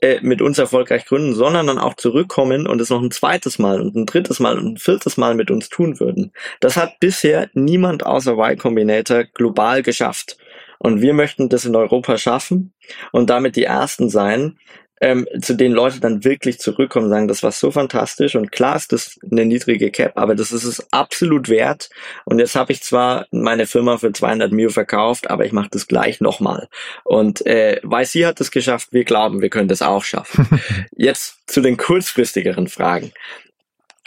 äh, 0.00 0.20
mit 0.20 0.42
uns 0.42 0.58
erfolgreich 0.58 1.06
gründen, 1.06 1.34
sondern 1.34 1.66
dann 1.66 1.78
auch 1.78 1.94
zurückkommen 1.94 2.66
und 2.66 2.80
es 2.80 2.90
noch 2.90 3.00
ein 3.00 3.10
zweites 3.10 3.58
Mal 3.58 3.80
und 3.80 3.94
ein 3.94 4.06
drittes 4.06 4.40
Mal 4.40 4.58
und 4.58 4.74
ein 4.74 4.76
viertes 4.76 5.16
Mal 5.16 5.34
mit 5.34 5.50
uns 5.50 5.68
tun 5.68 6.00
würden. 6.00 6.32
Das 6.60 6.76
hat 6.76 6.98
bisher 6.98 7.50
niemand 7.54 8.04
außer 8.04 8.32
Y 8.32 8.58
Combinator 8.58 9.24
global 9.24 9.82
geschafft. 9.82 10.36
Und 10.82 11.00
wir 11.00 11.14
möchten 11.14 11.48
das 11.48 11.64
in 11.64 11.76
Europa 11.76 12.18
schaffen 12.18 12.74
und 13.12 13.30
damit 13.30 13.54
die 13.54 13.62
Ersten 13.62 14.10
sein, 14.10 14.58
ähm, 15.00 15.28
zu 15.40 15.54
denen 15.54 15.74
Leute 15.74 16.00
dann 16.00 16.24
wirklich 16.24 16.58
zurückkommen 16.58 17.06
und 17.06 17.12
sagen, 17.12 17.28
das 17.28 17.44
war 17.44 17.52
so 17.52 17.70
fantastisch 17.70 18.34
und 18.34 18.50
klar 18.50 18.74
ist 18.74 18.92
das 18.92 19.18
eine 19.30 19.44
niedrige 19.44 19.92
Cap, 19.92 20.12
aber 20.16 20.34
das 20.34 20.50
ist 20.50 20.64
es 20.64 20.92
absolut 20.92 21.48
wert 21.48 21.88
und 22.24 22.40
jetzt 22.40 22.56
habe 22.56 22.72
ich 22.72 22.82
zwar 22.82 23.26
meine 23.30 23.66
Firma 23.66 23.98
für 23.98 24.12
200 24.12 24.50
Mio 24.52 24.70
verkauft, 24.70 25.30
aber 25.30 25.44
ich 25.44 25.52
mache 25.52 25.70
das 25.70 25.86
gleich 25.86 26.20
nochmal 26.20 26.68
und 27.04 27.44
äh, 27.46 27.80
weil 27.82 28.04
sie 28.04 28.26
hat 28.26 28.40
es 28.40 28.50
geschafft, 28.50 28.88
wir 28.92 29.04
glauben, 29.04 29.40
wir 29.40 29.50
können 29.50 29.68
das 29.68 29.82
auch 29.82 30.04
schaffen. 30.04 30.46
jetzt 30.96 31.50
zu 31.50 31.60
den 31.60 31.76
kurzfristigeren 31.76 32.68
Fragen. 32.68 33.12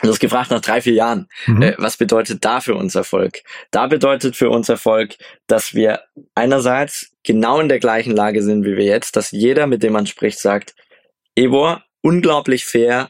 Du 0.01 0.09
hast 0.09 0.19
gefragt 0.19 0.51
nach 0.51 0.61
drei, 0.61 0.81
vier 0.81 0.93
Jahren. 0.93 1.27
Mhm. 1.45 1.61
Äh, 1.61 1.75
was 1.77 1.97
bedeutet 1.97 2.43
da 2.43 2.59
für 2.59 2.75
uns 2.75 2.95
Erfolg? 2.95 3.41
Da 3.71 3.87
bedeutet 3.87 4.35
für 4.35 4.49
uns 4.49 4.67
Erfolg, 4.67 5.15
dass 5.47 5.73
wir 5.73 6.01
einerseits 6.35 7.13
genau 7.23 7.59
in 7.59 7.69
der 7.69 7.79
gleichen 7.79 8.15
Lage 8.15 8.41
sind 8.43 8.65
wie 8.65 8.75
wir 8.75 8.85
jetzt, 8.85 9.15
dass 9.15 9.31
jeder, 9.31 9.67
mit 9.67 9.83
dem 9.83 9.93
man 9.93 10.05
spricht, 10.05 10.39
sagt, 10.39 10.75
Ebor, 11.35 11.83
unglaublich 12.01 12.65
fair, 12.65 13.09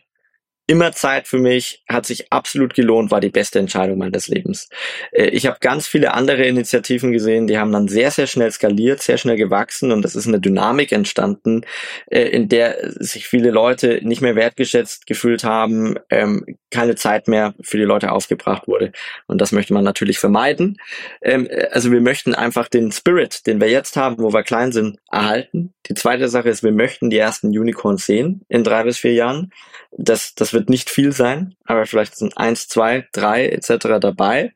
immer 0.67 0.91
Zeit 0.91 1.27
für 1.27 1.37
mich, 1.37 1.83
hat 1.87 2.05
sich 2.05 2.31
absolut 2.31 2.73
gelohnt, 2.73 3.11
war 3.11 3.21
die 3.21 3.29
beste 3.29 3.59
Entscheidung 3.59 3.97
meines 3.97 4.27
Lebens. 4.27 4.69
Äh, 5.11 5.27
ich 5.27 5.45
habe 5.45 5.57
ganz 5.59 5.87
viele 5.87 6.13
andere 6.13 6.45
Initiativen 6.45 7.11
gesehen, 7.11 7.47
die 7.47 7.57
haben 7.57 7.71
dann 7.71 7.87
sehr, 7.87 8.11
sehr 8.11 8.27
schnell 8.27 8.51
skaliert, 8.51 9.01
sehr 9.01 9.17
schnell 9.17 9.37
gewachsen 9.37 9.91
und 9.91 10.03
es 10.05 10.15
ist 10.15 10.27
eine 10.27 10.39
Dynamik 10.39 10.91
entstanden, 10.91 11.61
äh, 12.07 12.21
in 12.21 12.49
der 12.49 12.93
sich 12.99 13.27
viele 13.27 13.51
Leute 13.51 13.99
nicht 14.03 14.21
mehr 14.21 14.35
wertgeschätzt 14.35 15.05
gefühlt 15.05 15.43
haben, 15.43 15.95
ähm, 16.09 16.57
keine 16.71 16.95
Zeit 16.95 17.27
mehr 17.27 17.53
für 17.61 17.77
die 17.77 17.83
Leute 17.83 18.11
aufgebracht 18.11 18.67
wurde. 18.67 18.91
Und 19.27 19.39
das 19.41 19.51
möchte 19.51 19.73
man 19.73 19.83
natürlich 19.83 20.19
vermeiden. 20.19 20.77
Ähm, 21.21 21.47
also 21.71 21.91
wir 21.91 22.01
möchten 22.01 22.33
einfach 22.33 22.67
den 22.67 22.91
Spirit, 22.91 23.45
den 23.45 23.61
wir 23.61 23.69
jetzt 23.69 23.95
haben, 23.97 24.17
wo 24.19 24.33
wir 24.33 24.43
klein 24.43 24.71
sind, 24.71 24.97
erhalten. 25.11 25.73
Die 25.87 25.93
zweite 25.93 26.27
Sache 26.27 26.49
ist, 26.49 26.63
wir 26.63 26.71
möchten 26.71 27.09
die 27.09 27.17
ersten 27.17 27.47
Unicorns 27.47 28.05
sehen 28.05 28.41
in 28.49 28.63
drei 28.63 28.83
bis 28.83 28.97
vier 28.97 29.13
Jahren. 29.13 29.51
Das, 29.97 30.33
das 30.35 30.51
wird 30.55 30.69
nicht 30.69 30.89
viel 30.89 31.11
sein, 31.11 31.55
aber 31.65 31.85
vielleicht 31.85 32.17
sind 32.17 32.35
eins, 32.37 32.67
zwei, 32.67 33.07
drei 33.11 33.47
etc. 33.49 33.99
dabei. 34.01 34.53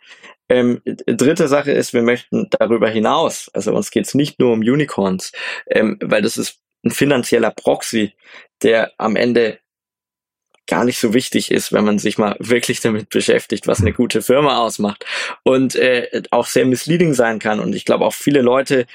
Ähm, 0.50 0.82
dritte 1.06 1.48
Sache 1.48 1.72
ist, 1.72 1.94
wir 1.94 2.02
möchten 2.02 2.48
darüber 2.50 2.90
hinaus, 2.90 3.52
also 3.54 3.72
uns 3.76 3.92
geht 3.92 4.08
es 4.08 4.16
nicht 4.16 4.40
nur 4.40 4.52
um 4.52 4.62
Unicorns, 4.62 5.32
ähm, 5.68 6.00
weil 6.02 6.24
das 6.24 6.38
ist 6.38 6.58
ein 6.84 6.90
finanzieller 6.90 7.52
Proxy, 7.52 8.14
der 8.64 8.92
am 8.98 9.16
Ende 9.16 9.60
gar 10.66 10.86
nicht 10.86 11.00
so 11.00 11.14
wichtig 11.14 11.52
ist, 11.52 11.74
wenn 11.74 11.84
man 11.84 12.00
sich 12.00 12.18
mal 12.18 12.36
wirklich 12.40 12.80
damit 12.80 13.10
beschäftigt, 13.10 13.68
was 13.68 13.82
eine 13.82 13.94
gute 13.94 14.22
Firma 14.22 14.60
ausmacht 14.60 15.06
und 15.44 15.76
äh, 15.76 16.24
auch 16.32 16.46
sehr 16.46 16.66
misleading 16.66 17.14
sein 17.14 17.40
kann. 17.40 17.60
Und 17.60 17.76
ich 17.76 17.86
glaube 17.86 18.06
auch 18.06 18.14
viele 18.14 18.42
Leute 18.42 18.86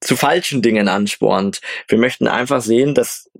zu 0.00 0.14
falschen 0.14 0.62
Dingen 0.62 0.88
anspornt. 0.88 1.60
Wir 1.88 1.98
möchten 1.98 2.28
einfach 2.28 2.60
sehen, 2.60 2.94
dass 2.94 3.30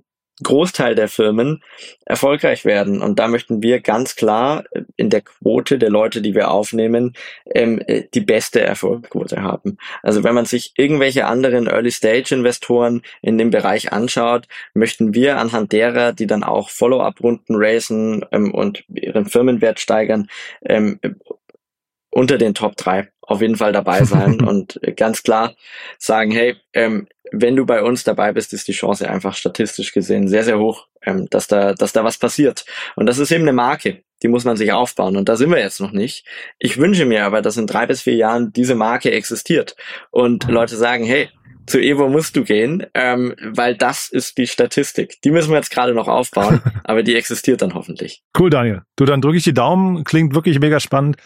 Großteil 0.43 0.93
der 0.93 1.07
Firmen 1.07 1.63
erfolgreich 2.05 2.63
werden. 2.63 3.01
Und 3.01 3.17
da 3.19 3.27
möchten 3.27 3.63
wir 3.63 3.79
ganz 3.79 4.15
klar 4.15 4.65
in 4.95 5.09
der 5.09 5.21
Quote 5.21 5.79
der 5.79 5.89
Leute, 5.89 6.21
die 6.21 6.35
wir 6.35 6.51
aufnehmen, 6.51 7.13
ähm, 7.53 7.81
die 8.13 8.21
beste 8.21 8.61
Erfolgsquote 8.61 9.41
haben. 9.41 9.77
Also 10.03 10.23
wenn 10.23 10.35
man 10.35 10.45
sich 10.45 10.73
irgendwelche 10.77 11.25
anderen 11.25 11.67
Early-Stage-Investoren 11.67 13.01
in 13.21 13.37
dem 13.37 13.49
Bereich 13.49 13.91
anschaut, 13.91 14.47
möchten 14.73 15.13
wir 15.13 15.39
anhand 15.39 15.71
derer, 15.71 16.13
die 16.13 16.27
dann 16.27 16.43
auch 16.43 16.69
Follow-up-Runden 16.69 17.55
racen 17.55 18.25
ähm, 18.31 18.53
und 18.53 18.83
ihren 18.93 19.25
Firmenwert 19.25 19.79
steigern, 19.79 20.29
ähm, 20.63 20.99
unter 22.11 22.37
den 22.37 22.53
Top 22.53 22.77
3 22.77 23.09
auf 23.27 23.41
jeden 23.41 23.57
Fall 23.57 23.73
dabei 23.73 24.03
sein 24.03 24.41
und 24.47 24.79
ganz 24.95 25.21
klar 25.21 25.53
sagen, 25.99 26.31
hey, 26.31 26.55
ähm, 26.73 27.07
wenn 27.31 27.55
du 27.55 27.65
bei 27.65 27.83
uns 27.83 28.03
dabei 28.03 28.31
bist, 28.31 28.53
ist 28.53 28.67
die 28.67 28.73
Chance 28.73 29.09
einfach 29.09 29.35
statistisch 29.35 29.93
gesehen 29.93 30.27
sehr, 30.27 30.43
sehr 30.43 30.59
hoch, 30.59 30.87
ähm, 31.03 31.27
dass 31.29 31.47
da, 31.47 31.73
dass 31.73 31.93
da 31.93 32.03
was 32.03 32.17
passiert. 32.17 32.65
Und 32.95 33.05
das 33.05 33.19
ist 33.19 33.31
eben 33.31 33.43
eine 33.43 33.53
Marke, 33.53 34.01
die 34.23 34.29
muss 34.29 34.45
man 34.45 34.57
sich 34.57 34.71
aufbauen. 34.71 35.17
Und 35.17 35.29
da 35.29 35.35
sind 35.35 35.49
wir 35.49 35.59
jetzt 35.59 35.81
noch 35.81 35.91
nicht. 35.91 36.25
Ich 36.57 36.77
wünsche 36.77 37.05
mir 37.05 37.25
aber, 37.25 37.41
dass 37.41 37.57
in 37.57 37.67
drei 37.67 37.85
bis 37.85 38.01
vier 38.01 38.15
Jahren 38.15 38.53
diese 38.53 38.75
Marke 38.75 39.11
existiert 39.11 39.75
und 40.09 40.47
Leute 40.47 40.77
sagen, 40.77 41.03
hey, 41.03 41.29
zu 41.65 41.81
Evo 41.81 42.07
musst 42.07 42.35
du 42.37 42.43
gehen, 42.45 42.85
ähm, 42.93 43.35
weil 43.41 43.75
das 43.75 44.09
ist 44.09 44.37
die 44.37 44.47
Statistik. 44.47 45.21
Die 45.23 45.31
müssen 45.31 45.49
wir 45.51 45.57
jetzt 45.57 45.69
gerade 45.69 45.93
noch 45.93 46.07
aufbauen, 46.07 46.61
aber 46.85 47.03
die 47.03 47.15
existiert 47.15 47.61
dann 47.61 47.73
hoffentlich. 47.73 48.23
Cool, 48.37 48.49
Daniel. 48.49 48.83
Du, 48.95 49.03
dann 49.03 49.19
drücke 49.19 49.37
ich 49.37 49.43
die 49.43 49.53
Daumen. 49.53 50.05
Klingt 50.05 50.33
wirklich 50.33 50.59
mega 50.59 50.79
spannend. 50.79 51.17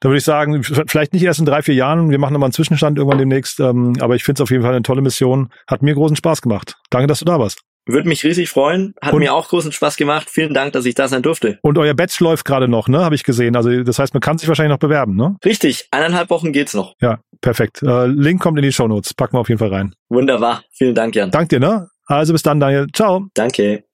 Da 0.00 0.08
würde 0.08 0.18
ich 0.18 0.24
sagen, 0.24 0.62
vielleicht 0.62 1.12
nicht 1.12 1.22
erst 1.22 1.40
in 1.40 1.46
drei, 1.46 1.62
vier 1.62 1.74
Jahren. 1.74 2.10
Wir 2.10 2.18
machen 2.18 2.32
nochmal 2.32 2.48
einen 2.48 2.52
Zwischenstand 2.52 2.98
irgendwann 2.98 3.18
demnächst. 3.18 3.60
Ähm, 3.60 3.94
aber 4.00 4.16
ich 4.16 4.24
finde 4.24 4.38
es 4.38 4.42
auf 4.42 4.50
jeden 4.50 4.62
Fall 4.62 4.72
eine 4.72 4.82
tolle 4.82 5.02
Mission. 5.02 5.50
Hat 5.66 5.82
mir 5.82 5.94
großen 5.94 6.16
Spaß 6.16 6.42
gemacht. 6.42 6.76
Danke, 6.90 7.06
dass 7.06 7.20
du 7.20 7.24
da 7.24 7.38
warst. 7.38 7.60
Würde 7.88 8.08
mich 8.08 8.24
riesig 8.24 8.50
freuen. 8.50 8.94
Hat 9.00 9.12
und, 9.14 9.20
mir 9.20 9.32
auch 9.32 9.48
großen 9.48 9.70
Spaß 9.70 9.96
gemacht. 9.96 10.28
Vielen 10.28 10.52
Dank, 10.52 10.72
dass 10.72 10.84
ich 10.86 10.94
da 10.96 11.06
sein 11.06 11.22
durfte. 11.22 11.58
Und 11.62 11.78
euer 11.78 11.94
Batch 11.94 12.18
läuft 12.18 12.44
gerade 12.44 12.66
noch, 12.66 12.88
ne? 12.88 12.98
Habe 12.98 13.14
ich 13.14 13.22
gesehen. 13.22 13.54
Also 13.54 13.84
das 13.84 14.00
heißt, 14.00 14.12
man 14.12 14.20
kann 14.20 14.38
sich 14.38 14.48
wahrscheinlich 14.48 14.72
noch 14.72 14.80
bewerben, 14.80 15.14
ne? 15.14 15.36
Richtig. 15.44 15.86
Eineinhalb 15.92 16.28
Wochen 16.30 16.52
geht's 16.52 16.74
noch. 16.74 16.94
Ja, 17.00 17.20
perfekt. 17.40 17.82
Äh, 17.82 18.06
Link 18.06 18.42
kommt 18.42 18.58
in 18.58 18.64
die 18.64 18.72
Show 18.72 18.88
Notes. 18.88 19.14
Packen 19.14 19.34
wir 19.34 19.40
auf 19.40 19.48
jeden 19.48 19.60
Fall 19.60 19.72
rein. 19.72 19.94
Wunderbar. 20.08 20.64
Vielen 20.72 20.96
Dank, 20.96 21.14
Jan. 21.14 21.30
Dank 21.30 21.48
dir, 21.48 21.60
ne? 21.60 21.88
Also 22.06 22.32
bis 22.32 22.42
dann, 22.42 22.58
Daniel. 22.58 22.88
Ciao. 22.92 23.26
Danke. 23.34 23.84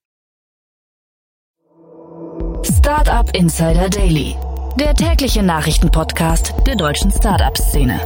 Startup 2.63 3.29
Insider 3.35 3.89
Daily 3.89 4.35
der 4.79 4.95
tägliche 4.95 5.43
Nachrichtenpodcast 5.43 6.53
der 6.65 6.75
deutschen 6.75 7.11
Startup-Szene. 7.11 7.99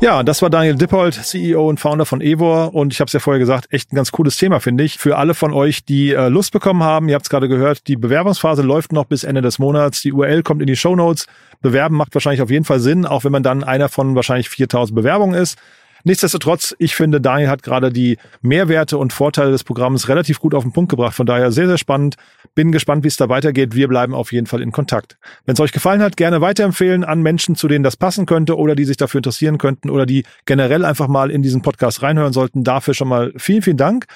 Ja, 0.00 0.22
das 0.22 0.42
war 0.42 0.50
Daniel 0.50 0.74
Dippold, 0.74 1.14
CEO 1.14 1.66
und 1.66 1.80
Founder 1.80 2.04
von 2.04 2.20
Evor. 2.20 2.74
Und 2.74 2.92
ich 2.92 3.00
habe 3.00 3.06
es 3.06 3.14
ja 3.14 3.20
vorher 3.20 3.38
gesagt, 3.38 3.72
echt 3.72 3.90
ein 3.90 3.96
ganz 3.96 4.12
cooles 4.12 4.36
Thema, 4.36 4.60
finde 4.60 4.84
ich. 4.84 4.98
Für 4.98 5.16
alle 5.16 5.32
von 5.32 5.54
euch, 5.54 5.86
die 5.86 6.12
äh, 6.12 6.28
Lust 6.28 6.52
bekommen 6.52 6.82
haben, 6.82 7.08
ihr 7.08 7.14
habt 7.14 7.24
es 7.24 7.30
gerade 7.30 7.48
gehört, 7.48 7.88
die 7.88 7.96
Bewerbungsphase 7.96 8.60
läuft 8.60 8.92
noch 8.92 9.06
bis 9.06 9.24
Ende 9.24 9.40
des 9.40 9.58
Monats. 9.58 10.02
Die 10.02 10.12
URL 10.12 10.42
kommt 10.42 10.60
in 10.60 10.66
die 10.66 10.76
Show 10.76 10.94
Notes. 10.94 11.26
Bewerben 11.62 11.96
macht 11.96 12.12
wahrscheinlich 12.14 12.42
auf 12.42 12.50
jeden 12.50 12.66
Fall 12.66 12.80
Sinn, 12.80 13.06
auch 13.06 13.24
wenn 13.24 13.32
man 13.32 13.42
dann 13.42 13.64
einer 13.64 13.88
von 13.88 14.14
wahrscheinlich 14.14 14.50
4000 14.50 14.94
Bewerbungen 14.94 15.40
ist. 15.40 15.58
Nichtsdestotrotz, 16.04 16.76
ich 16.78 16.94
finde, 16.94 17.20
Daniel 17.20 17.48
hat 17.48 17.62
gerade 17.62 17.90
die 17.90 18.18
Mehrwerte 18.42 18.98
und 18.98 19.14
Vorteile 19.14 19.50
des 19.50 19.64
Programms 19.64 20.08
relativ 20.08 20.38
gut 20.38 20.54
auf 20.54 20.62
den 20.62 20.72
Punkt 20.72 20.90
gebracht. 20.90 21.14
Von 21.14 21.24
daher 21.24 21.50
sehr, 21.50 21.66
sehr 21.66 21.78
spannend. 21.78 22.16
Bin 22.54 22.72
gespannt, 22.72 23.04
wie 23.04 23.08
es 23.08 23.16
da 23.16 23.30
weitergeht. 23.30 23.74
Wir 23.74 23.88
bleiben 23.88 24.14
auf 24.14 24.30
jeden 24.30 24.46
Fall 24.46 24.60
in 24.60 24.70
Kontakt. 24.70 25.16
Wenn 25.46 25.54
es 25.54 25.60
euch 25.60 25.72
gefallen 25.72 26.02
hat, 26.02 26.18
gerne 26.18 26.42
weiterempfehlen 26.42 27.04
an 27.04 27.22
Menschen, 27.22 27.56
zu 27.56 27.68
denen 27.68 27.82
das 27.82 27.96
passen 27.96 28.26
könnte 28.26 28.58
oder 28.58 28.74
die 28.74 28.84
sich 28.84 28.98
dafür 28.98 29.18
interessieren 29.18 29.56
könnten 29.56 29.88
oder 29.88 30.04
die 30.04 30.24
generell 30.44 30.84
einfach 30.84 31.08
mal 31.08 31.30
in 31.30 31.42
diesen 31.42 31.62
Podcast 31.62 32.02
reinhören 32.02 32.34
sollten. 32.34 32.64
Dafür 32.64 32.92
schon 32.92 33.08
mal 33.08 33.32
vielen, 33.36 33.62
vielen 33.62 33.78
Dank. 33.78 34.06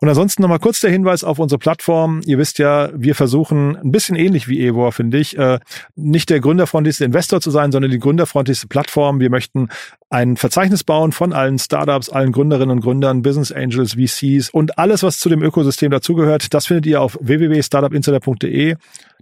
Und 0.00 0.08
ansonsten 0.08 0.42
nochmal 0.42 0.58
kurz 0.58 0.80
der 0.80 0.90
Hinweis 0.90 1.24
auf 1.24 1.38
unsere 1.38 1.58
Plattform. 1.58 2.20
Ihr 2.26 2.38
wisst 2.38 2.58
ja, 2.58 2.90
wir 2.94 3.14
versuchen 3.14 3.76
ein 3.76 3.92
bisschen 3.92 4.16
ähnlich 4.16 4.48
wie 4.48 4.64
Evor, 4.66 4.92
finde 4.92 5.18
ich, 5.18 5.38
äh, 5.38 5.58
nicht 5.94 6.30
der 6.30 6.40
gründerfreundlichste 6.40 7.04
Investor 7.04 7.40
zu 7.40 7.50
sein, 7.50 7.72
sondern 7.72 7.90
die 7.90 7.98
gründerfreundlichste 7.98 8.66
Plattform. 8.68 9.20
Wir 9.20 9.30
möchten 9.30 9.68
ein 10.10 10.36
Verzeichnis 10.36 10.84
bauen 10.84 11.12
von 11.12 11.32
allen 11.32 11.58
Startups, 11.58 12.10
allen 12.10 12.32
Gründerinnen 12.32 12.76
und 12.76 12.80
Gründern, 12.82 13.22
Business 13.22 13.52
Angels, 13.52 13.94
VCs 13.94 14.50
und 14.50 14.78
alles, 14.78 15.02
was 15.02 15.18
zu 15.18 15.28
dem 15.28 15.42
Ökosystem 15.42 15.90
dazugehört. 15.90 16.54
Das 16.54 16.66
findet 16.66 16.86
ihr 16.86 17.00
auf 17.00 17.18
www.startupinsider.de. 17.20 18.76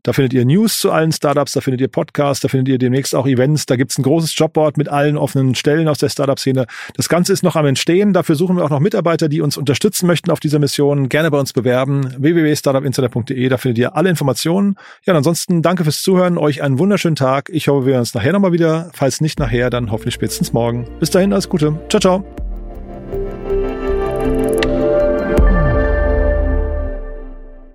Da 0.04 0.12
findet 0.12 0.34
ihr 0.34 0.44
News 0.44 0.78
zu 0.78 0.92
allen 0.92 1.12
Startups, 1.12 1.52
da 1.52 1.62
findet 1.62 1.80
ihr 1.80 1.88
Podcasts, 1.88 2.42
da 2.42 2.48
findet 2.48 2.68
ihr 2.68 2.78
demnächst 2.78 3.14
auch 3.14 3.26
Events. 3.26 3.64
Da 3.64 3.76
gibt's 3.76 3.98
ein 3.98 4.02
großes 4.02 4.38
Jobboard 4.38 4.76
mit 4.76 4.88
allen 4.88 5.16
offenen 5.16 5.54
Stellen 5.54 5.88
aus 5.88 5.98
der 5.98 6.10
Startup-Szene. 6.10 6.66
Das 6.94 7.08
Ganze 7.08 7.32
ist 7.32 7.42
noch 7.42 7.56
am 7.56 7.64
Entstehen. 7.64 8.12
Dafür 8.12 8.36
suchen 8.36 8.56
wir 8.56 8.64
auch 8.64 8.70
noch 8.70 8.80
Mitarbeiter, 8.80 9.30
die 9.30 9.40
uns 9.40 9.56
unterstützen 9.56 10.06
möchten 10.06 10.30
auf 10.30 10.40
dieser 10.40 10.58
Mission. 10.58 11.08
Gerne 11.08 11.30
bei 11.30 11.40
uns 11.40 11.54
bewerben. 11.54 12.14
www.startupinsider.de, 12.18 13.48
da 13.48 13.56
findet 13.56 13.78
ihr 13.78 13.96
alle 13.96 14.10
Informationen. 14.10 14.76
Ja, 15.06 15.14
und 15.14 15.16
ansonsten 15.16 15.62
danke 15.62 15.84
fürs 15.84 16.02
Zuhören. 16.02 16.36
Euch 16.36 16.62
einen 16.62 16.78
wunderschönen 16.78 17.16
Tag. 17.16 17.48
Ich 17.50 17.68
hoffe, 17.68 17.86
wir 17.86 17.94
hören 17.94 18.00
uns 18.00 18.12
nachher 18.12 18.32
nochmal 18.32 18.52
wieder. 18.52 18.90
Falls 18.92 19.22
nicht 19.22 19.38
nachher, 19.38 19.70
dann 19.70 19.90
hoffentlich 19.90 20.14
spätestens 20.14 20.52
morgen. 20.52 20.86
Bis 21.00 21.08
dahin, 21.08 21.32
alles 21.32 21.48
Gute. 21.48 21.78
Ciao, 21.88 22.00
ciao. 22.00 22.24